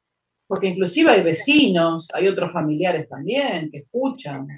Porque 0.50 0.66
inclusive 0.66 1.12
hay 1.12 1.22
vecinos, 1.22 2.08
hay 2.12 2.26
otros 2.26 2.52
familiares 2.52 3.08
también 3.08 3.70
que 3.70 3.78
escuchan. 3.86 4.48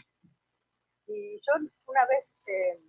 Y 1.06 1.36
yo 1.36 1.52
una 1.86 2.06
vez, 2.08 2.34
eh, 2.46 2.80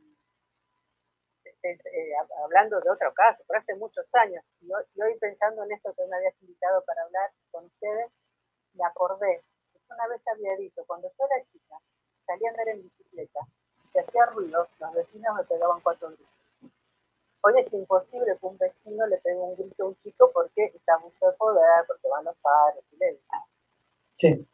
eh, 1.63 2.13
hablando 2.46 2.80
de 2.80 2.89
otro 2.89 3.13
caso, 3.13 3.44
pero 3.46 3.60
hace 3.60 3.76
muchos 3.76 4.08
años, 4.16 4.42
y 4.62 4.72
hoy, 4.72 5.20
pensando 5.20 5.66
en 5.66 5.74
esto 5.74 5.94
que 5.98 6.08
me 6.08 6.16
habías 6.16 6.42
invitado 6.44 6.82
para 6.86 7.04
hablar 7.04 7.30
con 7.52 7.66
ustedes, 7.66 8.10
me 8.74 8.86
acordé 8.86 9.44
una 9.89 10.08
vez 10.08 10.22
había 10.34 10.56
dicho, 10.56 10.82
cuando 10.88 11.10
yo 11.10 11.26
era 11.26 11.44
chica, 11.44 11.76
salía 12.26 12.48
a 12.48 12.52
andar 12.52 12.70
en 12.70 12.84
bicicleta, 12.84 13.42
y 13.94 14.00
hacía 14.00 14.26
ruido, 14.28 14.66
los 14.80 14.94
vecinos 14.94 15.36
me 15.36 15.44
pegaban 15.44 15.82
cuatro 15.82 16.08
gritos. 16.08 16.42
Hoy 17.45 17.53
es 17.58 17.73
imposible 17.73 18.38
que 18.39 18.45
un 18.45 18.58
vecino 18.58 19.06
le 19.06 19.17
pegue 19.17 19.36
un 19.36 19.58
grito 19.58 19.84
a 19.84 19.88
un 19.88 19.97
chico 20.01 20.32
porque 20.34 20.63
está 20.73 20.97
mucho 20.99 21.25
de 21.25 21.34
poder, 21.34 21.86
porque 21.86 22.08
van 22.08 22.23
los 22.23 22.38
padres 22.38 22.86
y 22.93 22.95
le 22.95 23.19
Sí. 24.13 24.47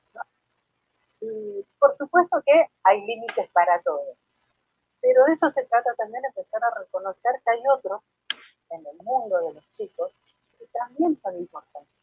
Y 1.21 1.67
por 1.77 1.95
supuesto 1.97 2.41
que 2.43 2.65
hay 2.83 3.05
límites 3.05 3.47
para 3.51 3.79
todo. 3.83 4.15
Pero 5.01 5.23
de 5.25 5.33
eso 5.33 5.51
se 5.51 5.65
trata 5.65 5.93
también 5.93 6.23
de 6.23 6.29
empezar 6.29 6.63
a 6.63 6.79
reconocer 6.79 7.33
que 7.45 7.51
hay 7.51 7.61
otros 7.71 8.01
en 8.71 8.83
el 8.83 8.97
mundo 9.03 9.37
de 9.37 9.53
los 9.53 9.69
chicos 9.69 10.11
que 10.57 10.65
también 10.73 11.15
son 11.15 11.35
importantes. 11.37 11.93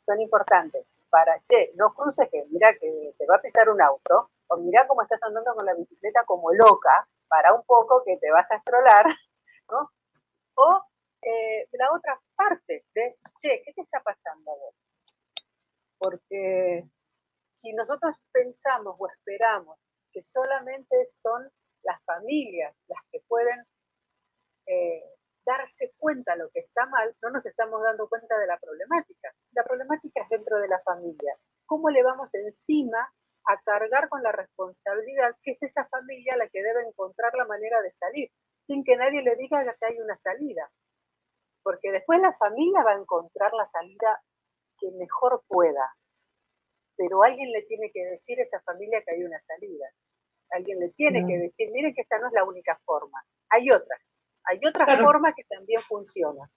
Son 0.00 0.18
importantes 0.22 0.86
para, 1.10 1.38
che, 1.40 1.72
no 1.74 1.92
cruces 1.92 2.30
que 2.30 2.46
mira 2.48 2.72
que 2.80 3.14
te 3.18 3.26
va 3.26 3.36
a 3.36 3.42
pisar 3.42 3.68
un 3.68 3.82
auto, 3.82 4.30
o 4.48 4.56
mira 4.56 4.86
cómo 4.88 5.02
estás 5.02 5.22
andando 5.22 5.54
con 5.54 5.66
la 5.66 5.74
bicicleta 5.74 6.24
como 6.24 6.50
loca, 6.52 7.06
para 7.28 7.52
un 7.52 7.62
poco 7.64 8.02
que 8.06 8.16
te 8.16 8.30
vas 8.30 8.50
a 8.50 8.56
estrolar 8.56 9.04
O 9.68 10.82
eh, 11.22 11.68
la 11.72 11.92
otra 11.92 12.20
parte 12.34 12.86
de, 12.94 13.18
che, 13.38 13.62
¿qué 13.64 13.80
está 13.82 14.00
pasando 14.02 14.52
a 14.52 14.54
vos? 14.54 14.74
Porque 15.98 16.88
si 17.54 17.72
nosotros 17.72 18.16
pensamos 18.32 18.96
o 18.98 19.08
esperamos 19.08 19.78
que 20.12 20.22
solamente 20.22 21.04
son 21.06 21.50
las 21.82 22.02
familias 22.04 22.74
las 22.88 23.00
que 23.10 23.20
pueden 23.28 23.64
eh, 24.66 25.02
darse 25.44 25.94
cuenta 25.96 26.32
de 26.32 26.42
lo 26.42 26.50
que 26.50 26.60
está 26.60 26.86
mal, 26.86 27.16
no 27.22 27.30
nos 27.30 27.46
estamos 27.46 27.80
dando 27.82 28.08
cuenta 28.08 28.38
de 28.38 28.46
la 28.46 28.58
problemática. 28.58 29.32
La 29.52 29.64
problemática 29.64 30.22
es 30.22 30.28
dentro 30.28 30.58
de 30.58 30.68
la 30.68 30.80
familia. 30.80 31.38
¿Cómo 31.66 31.88
le 31.90 32.02
vamos 32.02 32.34
encima 32.34 32.98
a 33.44 33.60
cargar 33.62 34.08
con 34.08 34.22
la 34.22 34.32
responsabilidad 34.32 35.36
que 35.42 35.52
es 35.52 35.62
esa 35.62 35.86
familia 35.86 36.36
la 36.36 36.48
que 36.48 36.62
debe 36.62 36.82
encontrar 36.82 37.34
la 37.34 37.44
manera 37.46 37.80
de 37.80 37.92
salir? 37.92 38.30
Sin 38.66 38.84
que 38.84 38.96
nadie 38.96 39.22
le 39.22 39.36
diga 39.36 39.62
que 39.64 39.86
hay 39.86 39.98
una 39.98 40.16
salida. 40.18 40.70
Porque 41.62 41.90
después 41.90 42.20
la 42.20 42.32
familia 42.36 42.82
va 42.84 42.92
a 42.92 43.00
encontrar 43.00 43.52
la 43.52 43.66
salida 43.66 44.22
que 44.78 44.90
mejor 44.92 45.42
pueda. 45.48 45.94
Pero 46.96 47.22
alguien 47.22 47.50
le 47.52 47.62
tiene 47.62 47.90
que 47.92 48.04
decir 48.04 48.38
a 48.38 48.44
esa 48.44 48.60
familia 48.60 49.02
que 49.04 49.14
hay 49.14 49.22
una 49.22 49.40
salida. 49.42 49.86
Alguien 50.50 50.78
le 50.78 50.90
tiene 50.90 51.26
que 51.26 51.38
decir, 51.38 51.70
miren 51.72 51.94
que 51.94 52.02
esta 52.02 52.18
no 52.18 52.28
es 52.28 52.32
la 52.32 52.44
única 52.44 52.78
forma. 52.84 53.24
Hay 53.50 53.70
otras. 53.70 54.18
Hay 54.44 54.60
otras 54.64 55.00
formas 55.00 55.34
que 55.34 55.44
también 55.44 55.80
funcionan. 55.82 56.48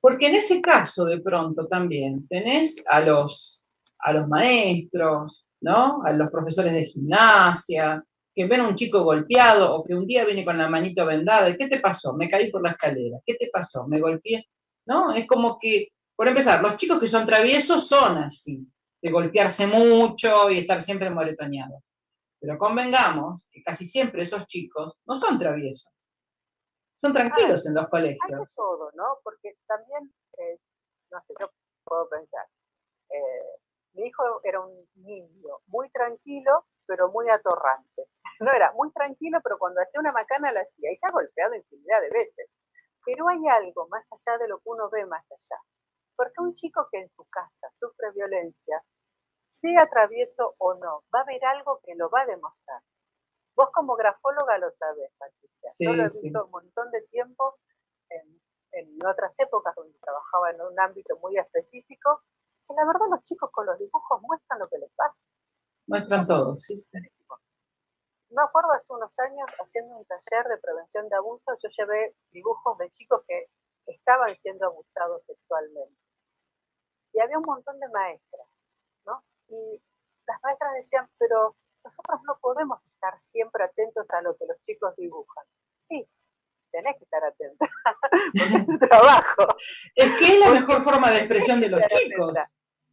Porque 0.00 0.28
en 0.28 0.36
ese 0.36 0.62
caso, 0.62 1.04
de 1.04 1.20
pronto, 1.20 1.66
también 1.66 2.26
tenés 2.28 2.82
a 2.88 3.00
los, 3.00 3.64
a 3.98 4.12
los 4.12 4.28
maestros, 4.28 5.46
¿no? 5.60 6.02
A 6.04 6.12
los 6.12 6.30
profesores 6.30 6.72
de 6.72 6.84
gimnasia, 6.84 8.02
que 8.38 8.46
ven 8.46 8.60
a 8.60 8.68
un 8.68 8.76
chico 8.76 9.02
golpeado 9.02 9.74
o 9.74 9.84
que 9.84 9.96
un 9.96 10.06
día 10.06 10.24
viene 10.24 10.44
con 10.44 10.56
la 10.56 10.68
manito 10.68 11.04
vendada, 11.04 11.56
¿qué 11.56 11.66
te 11.66 11.80
pasó? 11.80 12.14
Me 12.14 12.28
caí 12.28 12.52
por 12.52 12.62
la 12.62 12.70
escalera, 12.70 13.18
¿qué 13.26 13.34
te 13.34 13.50
pasó? 13.52 13.88
Me 13.88 13.98
golpeé, 13.98 14.46
¿no? 14.86 15.12
Es 15.12 15.26
como 15.26 15.58
que, 15.58 15.88
por 16.14 16.28
empezar, 16.28 16.62
los 16.62 16.76
chicos 16.76 17.00
que 17.00 17.08
son 17.08 17.26
traviesos 17.26 17.88
son 17.88 18.16
así, 18.18 18.64
de 19.02 19.10
golpearse 19.10 19.66
mucho 19.66 20.50
y 20.50 20.60
estar 20.60 20.80
siempre 20.80 21.10
moretoneados. 21.10 21.82
Pero 22.38 22.56
convengamos 22.58 23.44
que 23.50 23.60
casi 23.60 23.84
siempre 23.84 24.22
esos 24.22 24.46
chicos 24.46 25.00
no 25.04 25.16
son 25.16 25.36
traviesos, 25.36 25.92
son 26.94 27.12
tranquilos 27.12 27.66
en 27.66 27.74
los 27.74 27.88
colegios. 27.88 28.20
Hay 28.22 28.54
todo, 28.54 28.92
¿no? 28.94 29.18
Porque 29.24 29.56
también, 29.66 30.14
eh, 30.38 30.60
no 31.10 31.20
sé, 31.26 31.34
yo 31.40 31.50
puedo 31.82 32.08
pensar, 32.08 32.46
eh, 33.10 33.58
mi 33.94 34.06
hijo 34.06 34.22
era 34.44 34.60
un 34.60 34.88
niño 34.94 35.58
muy 35.66 35.90
tranquilo, 35.90 36.66
pero 36.86 37.10
muy 37.10 37.28
atorrante. 37.28 38.06
No 38.40 38.52
era 38.52 38.72
muy 38.72 38.92
tranquilo, 38.92 39.40
pero 39.42 39.58
cuando 39.58 39.80
hacía 39.80 40.00
una 40.00 40.12
macana 40.12 40.52
la 40.52 40.60
hacía 40.60 40.92
y 40.92 40.96
se 40.96 41.06
ha 41.06 41.10
golpeado 41.10 41.54
infinidad 41.54 42.00
de 42.00 42.10
veces. 42.10 42.50
Pero 43.04 43.28
hay 43.28 43.46
algo 43.48 43.88
más 43.88 44.06
allá 44.12 44.38
de 44.38 44.48
lo 44.48 44.58
que 44.58 44.68
uno 44.68 44.88
ve 44.90 45.06
más 45.06 45.24
allá. 45.30 45.60
Porque 46.16 46.40
un 46.40 46.54
chico 46.54 46.88
que 46.90 47.00
en 47.00 47.10
su 47.10 47.24
casa 47.26 47.68
sufre 47.72 48.12
violencia, 48.12 48.82
sea 49.52 49.88
travieso 49.88 50.54
o 50.58 50.74
no, 50.74 51.04
va 51.14 51.20
a 51.20 51.22
haber 51.22 51.44
algo 51.44 51.80
que 51.84 51.94
lo 51.96 52.10
va 52.10 52.22
a 52.22 52.26
demostrar. 52.26 52.82
Vos 53.56 53.70
como 53.72 53.96
grafóloga 53.96 54.58
lo 54.58 54.70
sabés, 54.72 55.10
Patricia. 55.18 55.70
Yo 55.80 55.92
lo 55.92 56.04
he 56.04 56.08
visto 56.10 56.44
un 56.44 56.50
montón 56.50 56.90
de 56.92 57.02
tiempo 57.10 57.58
en, 58.08 58.40
en 58.72 59.06
otras 59.06 59.34
épocas 59.38 59.74
donde 59.74 59.98
trabajaba 59.98 60.50
en 60.50 60.60
un 60.60 60.78
ámbito 60.78 61.16
muy 61.18 61.36
específico. 61.36 62.22
Y 62.68 62.74
la 62.74 62.86
verdad 62.86 63.06
los 63.10 63.24
chicos 63.24 63.50
con 63.50 63.66
los 63.66 63.78
dibujos 63.78 64.22
muestran 64.22 64.60
lo 64.60 64.68
que 64.68 64.78
les 64.78 64.92
pasa. 64.94 65.24
Muestran 65.86 66.24
todo, 66.24 66.56
sí 66.58 66.80
me 68.30 68.42
acuerdo 68.42 68.72
hace 68.72 68.92
unos 68.92 69.18
años 69.18 69.46
haciendo 69.58 69.96
un 69.96 70.04
taller 70.04 70.46
de 70.48 70.58
prevención 70.58 71.08
de 71.08 71.16
abuso, 71.16 71.52
yo 71.62 71.68
llevé 71.76 72.14
dibujos 72.30 72.76
de 72.78 72.90
chicos 72.90 73.22
que 73.26 73.46
estaban 73.86 74.36
siendo 74.36 74.66
abusados 74.66 75.24
sexualmente. 75.24 75.96
Y 77.12 77.20
había 77.20 77.38
un 77.38 77.44
montón 77.44 77.80
de 77.80 77.88
maestras, 77.88 78.46
¿no? 79.06 79.24
Y 79.48 79.82
las 80.26 80.42
maestras 80.42 80.74
decían, 80.74 81.08
pero 81.18 81.56
nosotros 81.82 82.20
no 82.26 82.38
podemos 82.40 82.84
estar 82.86 83.18
siempre 83.18 83.64
atentos 83.64 84.10
a 84.10 84.20
lo 84.22 84.36
que 84.36 84.46
los 84.46 84.60
chicos 84.60 84.94
dibujan. 84.96 85.44
Sí, 85.78 86.06
tenés 86.70 86.96
que 86.96 87.04
estar 87.04 87.24
atenta, 87.24 87.66
porque 88.38 88.56
es 88.56 88.66
tu 88.66 88.78
trabajo. 88.88 89.56
Es 89.94 90.18
que 90.18 90.34
es 90.34 90.40
la 90.40 90.50
mejor 90.50 90.84
forma 90.84 91.10
de 91.10 91.18
expresión 91.18 91.60
de 91.60 91.68
los 91.68 91.80
chicos. 91.86 92.34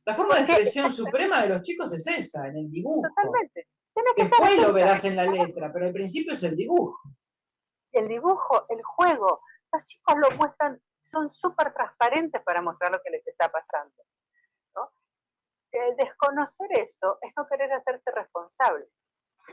La 0.06 0.16
forma 0.16 0.36
de 0.36 0.42
expresión 0.42 0.92
suprema 0.92 1.42
de 1.42 1.50
los 1.50 1.62
chicos 1.64 1.94
es 1.94 2.08
esa, 2.08 2.48
en 2.48 2.58
el 2.58 2.72
dibujo. 2.72 3.02
Totalmente. 3.10 3.68
Después 4.18 4.62
lo 4.62 4.74
verás 4.74 5.06
en 5.06 5.16
la 5.16 5.26
letra, 5.26 5.72
pero 5.72 5.86
al 5.86 5.94
principio 5.94 6.34
es 6.34 6.44
el 6.44 6.56
dibujo. 6.56 7.00
El 7.92 8.08
dibujo, 8.08 8.66
el 8.70 8.84
juego. 8.84 9.42
Los 9.72 9.86
chicos 9.86 10.16
lo 10.18 10.32
muestran, 10.38 10.82
son 11.02 11.30
súper 11.30 11.74
transparentes 11.74 12.42
para 12.44 12.62
mostrar 12.62 12.92
lo 12.92 13.02
que 13.02 13.10
les 13.10 13.26
está 13.28 13.50
pasando. 13.50 13.96
El 15.72 15.96
desconocer 15.98 16.72
eso 16.72 17.18
es 17.22 17.34
no 17.36 17.46
querer 17.48 17.72
hacerse 17.74 18.10
responsable. 18.12 18.88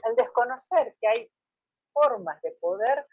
El 0.05 0.15
desconocer 0.15 0.97
que 1.01 1.09
hay 1.09 1.33
formas 1.93 2.41
de 2.43 2.53
poder 2.61 3.05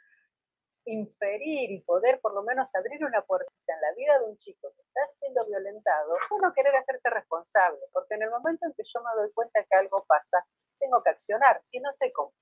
inferir 0.86 1.72
y 1.72 1.82
poder 1.82 2.20
por 2.22 2.34
lo 2.34 2.44
menos 2.44 2.74
abrir 2.76 3.04
una 3.06 3.22
puertita 3.22 3.74
en 3.74 3.82
la 3.82 3.94
vida 3.96 4.20
de 4.20 4.26
un 4.26 4.38
chico 4.38 4.72
que 4.76 4.82
está 4.82 5.02
siendo 5.13 5.42
violentado, 5.48 6.15
es 6.15 6.42
no 6.42 6.54
querer 6.54 6.76
hacerse 6.76 7.10
responsable, 7.10 7.80
porque 7.92 8.15
en 8.15 8.24
el 8.24 8.32
momento 8.32 8.65
en 8.65 8.74
que 8.74 8.84
yo 8.84 9.00
me 9.02 9.22
doy 9.22 9.32
cuenta 9.34 9.63
que 9.63 9.78
algo 9.78 10.06
pasa, 10.08 10.46
tengo 10.80 11.04
que 11.04 11.12
accionar, 11.12 11.62
si 11.68 11.80
no 11.80 11.92
sé 11.94 12.12
cómo 12.12 12.34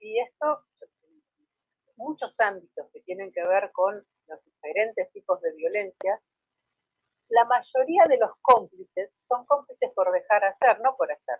Y 0.00 0.20
esto, 0.20 0.64
muchos 1.96 2.38
ámbitos 2.40 2.86
que 2.92 3.00
tienen 3.02 3.32
que 3.32 3.44
ver 3.46 3.70
con 3.72 4.04
los 4.26 4.44
diferentes 4.44 5.10
tipos 5.12 5.40
de 5.40 5.54
violencias, 5.54 6.28
la 7.30 7.44
mayoría 7.44 8.04
de 8.08 8.18
los 8.18 8.30
cómplices 8.40 9.10
son 9.18 9.44
cómplices 9.46 9.90
por 9.94 10.10
dejar 10.12 10.44
hacer, 10.44 10.80
no 10.80 10.96
por 10.96 11.12
hacer. 11.12 11.38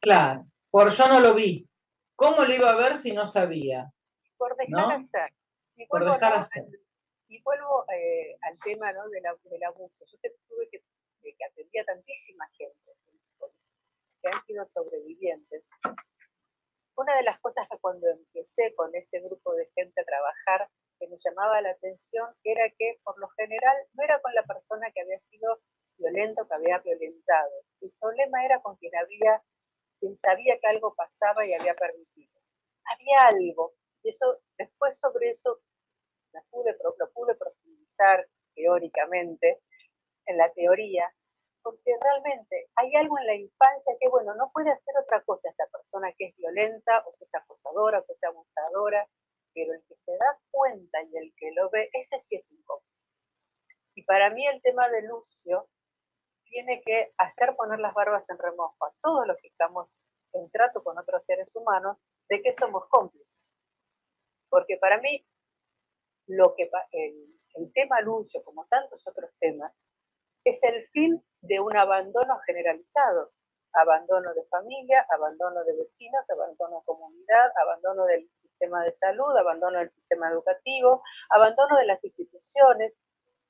Claro, 0.00 0.46
por 0.70 0.90
yo 0.90 1.08
no 1.08 1.20
lo 1.20 1.34
vi. 1.34 1.68
¿Cómo 2.16 2.44
lo 2.44 2.52
iba 2.52 2.70
a 2.70 2.76
ver 2.76 2.96
si 2.96 3.12
no 3.12 3.26
sabía? 3.26 3.90
Por 4.36 4.56
dejar 4.56 4.92
hacer. 4.92 5.32
Y 5.76 5.86
por 5.86 6.04
dejar 6.04 6.34
hacer. 6.34 6.64
Y 7.28 7.42
vuelvo 7.42 7.84
eh, 7.92 8.38
al 8.42 8.58
tema 8.64 8.92
¿no? 8.92 9.08
del, 9.08 9.26
abuso. 9.64 10.04
Yo 10.06 10.18
tuve 10.48 10.68
que, 10.70 10.82
que 11.22 11.44
atendía 11.44 11.82
a 11.82 11.84
tantísima 11.86 12.48
gente 12.56 12.92
que 14.22 14.28
han 14.28 14.42
sido 14.42 14.64
sobrevivientes. 14.66 15.70
Una 16.96 17.16
de 17.16 17.22
las 17.24 17.38
cosas 17.40 17.68
que 17.68 17.78
cuando 17.78 18.08
empecé 18.08 18.74
con 18.74 18.94
ese 18.94 19.20
grupo 19.20 19.54
de 19.54 19.70
gente 19.74 20.00
a 20.00 20.04
trabajar 20.04 20.70
que 20.98 21.08
me 21.08 21.16
llamaba 21.18 21.60
la 21.60 21.70
atención 21.70 22.26
era 22.42 22.64
que 22.78 22.98
por 23.04 23.18
lo 23.18 23.28
general 23.30 23.76
no 23.92 24.04
era 24.04 24.20
con 24.20 24.34
la 24.34 24.42
persona 24.44 24.90
que 24.94 25.02
había 25.02 25.20
sido 25.20 25.60
violento, 25.98 26.46
que 26.48 26.54
había 26.54 26.78
violentado. 26.78 27.52
El 27.80 27.92
problema 28.00 28.44
era 28.44 28.60
con 28.60 28.76
quien 28.76 28.96
había, 28.96 29.42
quien 30.00 30.16
sabía 30.16 30.58
que 30.58 30.68
algo 30.68 30.94
pasaba 30.94 31.44
y 31.46 31.52
había 31.52 31.74
permitido. 31.74 32.32
Había 32.84 33.26
algo 33.28 33.74
y 34.06 34.10
eso, 34.10 34.38
después 34.56 34.98
sobre 34.98 35.30
eso 35.30 35.60
lo 36.32 36.40
pude, 37.12 37.34
profundizar 37.34 38.28
teóricamente, 38.54 39.62
en 40.26 40.38
la 40.38 40.52
teoría, 40.52 41.12
porque 41.62 41.92
realmente 42.00 42.68
hay 42.76 42.94
algo 42.96 43.18
en 43.18 43.26
la 43.26 43.34
infancia 43.34 43.94
que, 44.00 44.08
bueno, 44.08 44.34
no 44.34 44.50
puede 44.52 44.70
hacer 44.70 44.94
otra 44.98 45.22
cosa 45.22 45.48
esta 45.48 45.66
persona 45.66 46.12
que 46.16 46.28
es 46.28 46.36
violenta 46.36 47.02
o 47.06 47.14
que 47.16 47.24
es 47.24 47.34
acosadora 47.34 48.00
o 48.00 48.06
que 48.06 48.12
es 48.12 48.22
abusadora, 48.24 49.08
pero 49.54 49.72
el 49.72 49.84
que 49.88 49.96
se 49.96 50.12
da 50.12 50.38
cuenta 50.50 51.02
y 51.02 51.16
el 51.16 51.34
que 51.36 51.50
lo 51.52 51.68
ve, 51.70 51.90
ese 51.92 52.20
sí 52.20 52.36
es 52.36 52.50
un 52.52 52.62
cómplice. 52.62 52.94
Y 53.94 54.04
para 54.04 54.30
mí 54.30 54.46
el 54.46 54.60
tema 54.62 54.88
de 54.88 55.02
Lucio 55.02 55.68
tiene 56.44 56.82
que 56.84 57.12
hacer 57.18 57.56
poner 57.56 57.80
las 57.80 57.94
barbas 57.94 58.28
en 58.28 58.38
remojo 58.38 58.84
a 58.84 58.94
todos 59.00 59.26
los 59.26 59.36
que 59.38 59.48
estamos 59.48 60.00
en 60.32 60.50
trato 60.50 60.82
con 60.84 60.98
otros 60.98 61.24
seres 61.24 61.54
humanos 61.56 61.98
de 62.28 62.42
que 62.42 62.52
somos 62.54 62.86
cómplices. 62.88 63.35
Porque 64.56 64.78
para 64.78 64.98
mí 65.02 65.22
lo 66.28 66.54
que 66.54 66.70
el, 66.92 67.38
el 67.56 67.72
tema 67.74 68.00
Lucio, 68.00 68.42
como 68.42 68.64
tantos 68.68 69.06
otros 69.06 69.30
temas, 69.38 69.70
es 70.44 70.62
el 70.62 70.88
fin 70.94 71.22
de 71.42 71.60
un 71.60 71.76
abandono 71.76 72.38
generalizado. 72.46 73.32
Abandono 73.74 74.32
de 74.32 74.46
familia, 74.46 75.06
abandono 75.10 75.62
de 75.64 75.76
vecinos, 75.76 76.24
abandono 76.30 76.78
de 76.78 76.84
comunidad, 76.86 77.52
abandono 77.62 78.06
del 78.06 78.26
sistema 78.40 78.82
de 78.82 78.94
salud, 78.94 79.36
abandono 79.36 79.78
del 79.78 79.90
sistema 79.90 80.30
educativo, 80.30 81.02
abandono 81.28 81.76
de 81.76 81.84
las 81.84 82.02
instituciones, 82.02 82.98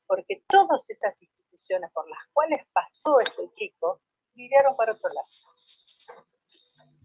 porque 0.09 0.43
todas 0.49 0.91
esas 0.91 1.23
instituciones 1.23 1.93
por 1.93 2.11
las 2.11 2.19
cuales 2.33 2.67
pasó 2.73 3.21
este 3.21 3.49
chico 3.53 4.01
viraron 4.35 4.77
para 4.77 4.95
otro 4.95 5.09
lado. 5.11 5.29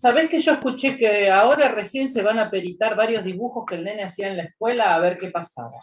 ¿Sabés 0.01 0.31
que 0.31 0.39
yo 0.39 0.53
escuché 0.53 0.97
que 0.97 1.29
ahora 1.29 1.67
recién 1.69 2.09
se 2.09 2.23
van 2.23 2.39
a 2.39 2.49
peritar 2.49 2.95
varios 2.95 3.23
dibujos 3.23 3.65
que 3.67 3.75
el 3.75 3.83
nene 3.83 4.03
hacía 4.03 4.29
en 4.29 4.37
la 4.37 4.45
escuela 4.45 4.95
a 4.95 4.99
ver 4.99 5.15
qué 5.15 5.29
pasaba? 5.29 5.77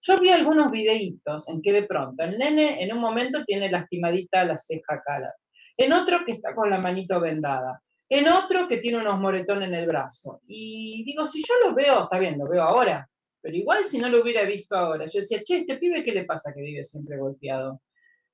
Yo 0.00 0.20
vi 0.20 0.28
algunos 0.30 0.70
videitos 0.70 1.48
en 1.48 1.60
que 1.60 1.72
de 1.72 1.82
pronto 1.82 2.22
el 2.22 2.38
nene 2.38 2.80
en 2.84 2.92
un 2.92 3.00
momento 3.00 3.44
tiene 3.44 3.68
lastimadita 3.68 4.44
la 4.44 4.58
ceja 4.58 4.94
acá, 4.94 5.34
en 5.76 5.92
otro 5.92 6.24
que 6.24 6.30
está 6.30 6.54
con 6.54 6.70
la 6.70 6.78
manito 6.78 7.18
vendada, 7.18 7.82
en 8.08 8.28
otro 8.28 8.68
que 8.68 8.76
tiene 8.76 8.98
unos 8.98 9.18
moretones 9.18 9.70
en 9.70 9.74
el 9.74 9.88
brazo. 9.88 10.40
Y 10.46 11.02
digo, 11.04 11.26
si 11.26 11.42
yo 11.42 11.54
lo 11.66 11.74
veo, 11.74 12.04
está 12.04 12.20
bien, 12.20 12.38
lo 12.38 12.48
veo 12.48 12.62
ahora, 12.62 13.10
pero 13.40 13.56
igual 13.56 13.84
si 13.84 13.98
no 13.98 14.08
lo 14.08 14.22
hubiera 14.22 14.44
visto 14.44 14.76
ahora, 14.76 15.06
yo 15.06 15.18
decía, 15.18 15.42
che, 15.42 15.58
este 15.58 15.78
pibe, 15.78 16.04
¿qué 16.04 16.12
le 16.12 16.26
pasa 16.26 16.52
que 16.54 16.62
vive 16.62 16.84
siempre 16.84 17.18
golpeado? 17.18 17.82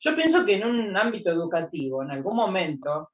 Yo 0.01 0.15
pienso 0.15 0.45
que 0.45 0.57
en 0.57 0.67
un 0.67 0.95
ámbito 0.99 1.31
educativo, 1.31 2.03
en 2.03 2.11
algún 2.11 2.37
momento, 2.37 3.09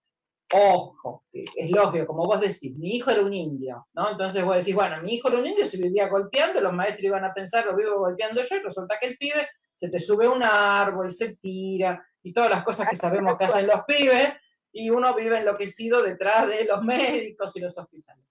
ojo, 0.53 1.25
que 1.33 1.45
es 1.57 1.71
lógico, 1.71 2.07
como 2.07 2.27
vos 2.27 2.41
decís, 2.41 2.77
mi 2.77 2.97
hijo 2.97 3.11
era 3.11 3.23
un 3.23 3.33
indio, 3.33 3.87
¿no? 3.95 4.11
Entonces 4.11 4.45
vos 4.45 4.57
decís, 4.57 4.75
bueno, 4.75 5.01
mi 5.03 5.15
hijo 5.15 5.29
era 5.29 5.39
un 5.39 5.47
indio, 5.47 5.67
se 5.67 5.79
vivía 5.79 6.09
golpeando, 6.09 6.61
los 6.61 6.73
maestros 6.73 7.05
iban 7.05 7.25
a 7.25 7.35
pensar, 7.35 7.67
lo 7.67 7.77
vivo 7.77 7.99
golpeando 7.99 8.43
yo, 8.43 8.57
y 8.57 8.61
resulta 8.61 8.97
que 9.01 9.09
el 9.09 9.17
pibe 9.17 9.49
se 9.75 9.89
te 9.89 10.01
sube 10.01 10.29
un 10.29 10.43
árbol, 10.43 11.11
se 11.13 11.37
tira, 11.37 12.07
y 12.23 12.33
todas 12.33 12.51
las 12.51 12.65
cosas 12.65 12.89
que 12.89 12.97
sabemos 12.97 13.37
que 13.37 13.45
hacen 13.45 13.67
los 13.67 13.85
pibes, 13.85 14.35
y 14.73 14.91
uno 14.91 15.15
vive 15.15 15.39
enloquecido 15.39 16.03
detrás 16.03 16.49
de 16.49 16.65
los 16.65 16.83
médicos 16.83 17.55
y 17.57 17.61
los 17.61 17.77
hospitales. 17.79 18.25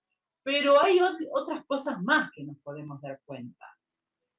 Pero 0.43 0.82
hay 0.82 0.99
otras 0.99 1.65
cosas 1.65 2.02
más 2.02 2.30
que 2.32 2.43
nos 2.43 2.58
podemos 2.58 3.02
dar 3.02 3.19
cuenta. 3.23 3.65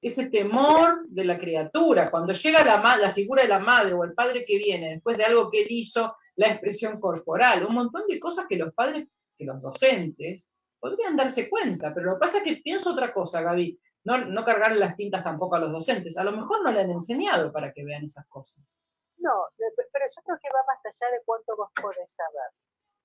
Ese 0.02 0.28
temor 0.28 1.06
de 1.08 1.24
la 1.24 1.38
criatura, 1.38 2.10
cuando 2.10 2.34
llega 2.34 2.62
la 2.62 3.14
figura 3.14 3.42
de 3.42 3.48
la 3.48 3.58
madre 3.58 3.94
o 3.94 4.04
el 4.04 4.12
padre 4.12 4.44
que 4.44 4.58
viene 4.58 4.90
después 4.90 5.16
de 5.16 5.24
algo 5.24 5.50
que 5.50 5.62
él 5.62 5.68
hizo, 5.70 6.14
la 6.36 6.48
expresión 6.48 7.00
corporal, 7.00 7.64
un 7.64 7.74
montón 7.74 8.06
de 8.08 8.18
cosas 8.18 8.46
que 8.48 8.56
los 8.56 8.72
padres, 8.74 9.08
que 9.36 9.44
los 9.44 9.60
docentes, 9.60 10.50
podrían 10.80 11.16
darse 11.16 11.48
cuenta. 11.48 11.94
Pero 11.94 12.10
lo 12.10 12.14
que 12.14 12.20
pasa 12.20 12.38
es 12.38 12.44
que 12.44 12.56
pienso 12.56 12.92
otra 12.92 13.12
cosa, 13.12 13.40
Gaby, 13.40 13.80
no, 14.04 14.18
no 14.18 14.44
cargarle 14.44 14.78
las 14.78 14.96
tintas 14.96 15.24
tampoco 15.24 15.54
a 15.54 15.60
los 15.60 15.72
docentes. 15.72 16.18
A 16.18 16.24
lo 16.24 16.32
mejor 16.32 16.62
no 16.62 16.70
le 16.70 16.80
han 16.80 16.90
enseñado 16.90 17.52
para 17.52 17.72
que 17.72 17.84
vean 17.84 18.04
esas 18.04 18.26
cosas. 18.26 18.84
No, 19.16 19.48
pero 19.56 20.04
yo 20.14 20.22
creo 20.22 20.38
que 20.42 20.50
va 20.52 20.60
más 20.66 20.84
allá 20.84 21.12
de 21.12 21.22
cuánto 21.24 21.56
vos 21.56 21.70
podés 21.80 22.12
saber. 22.12 22.50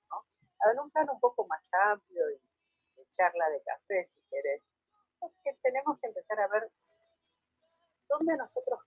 ¿no? 0.09 0.25
En 0.71 0.79
un 0.79 0.91
plano 0.91 1.13
un 1.13 1.19
poco 1.19 1.47
más 1.47 1.61
amplio 1.91 2.29
y 2.31 2.39
charla 3.11 3.49
de 3.49 3.61
café, 3.63 4.05
si 4.05 4.19
querés, 4.29 4.61
es 5.21 5.31
que 5.43 5.53
tenemos 5.61 5.99
que 5.99 6.07
empezar 6.07 6.39
a 6.39 6.47
ver 6.47 6.69
dónde 8.07 8.37
nosotros 8.37 8.79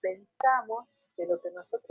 pensamos 0.00 1.10
que 1.16 1.26
lo 1.26 1.40
que 1.40 1.50
nosotros 1.50 1.90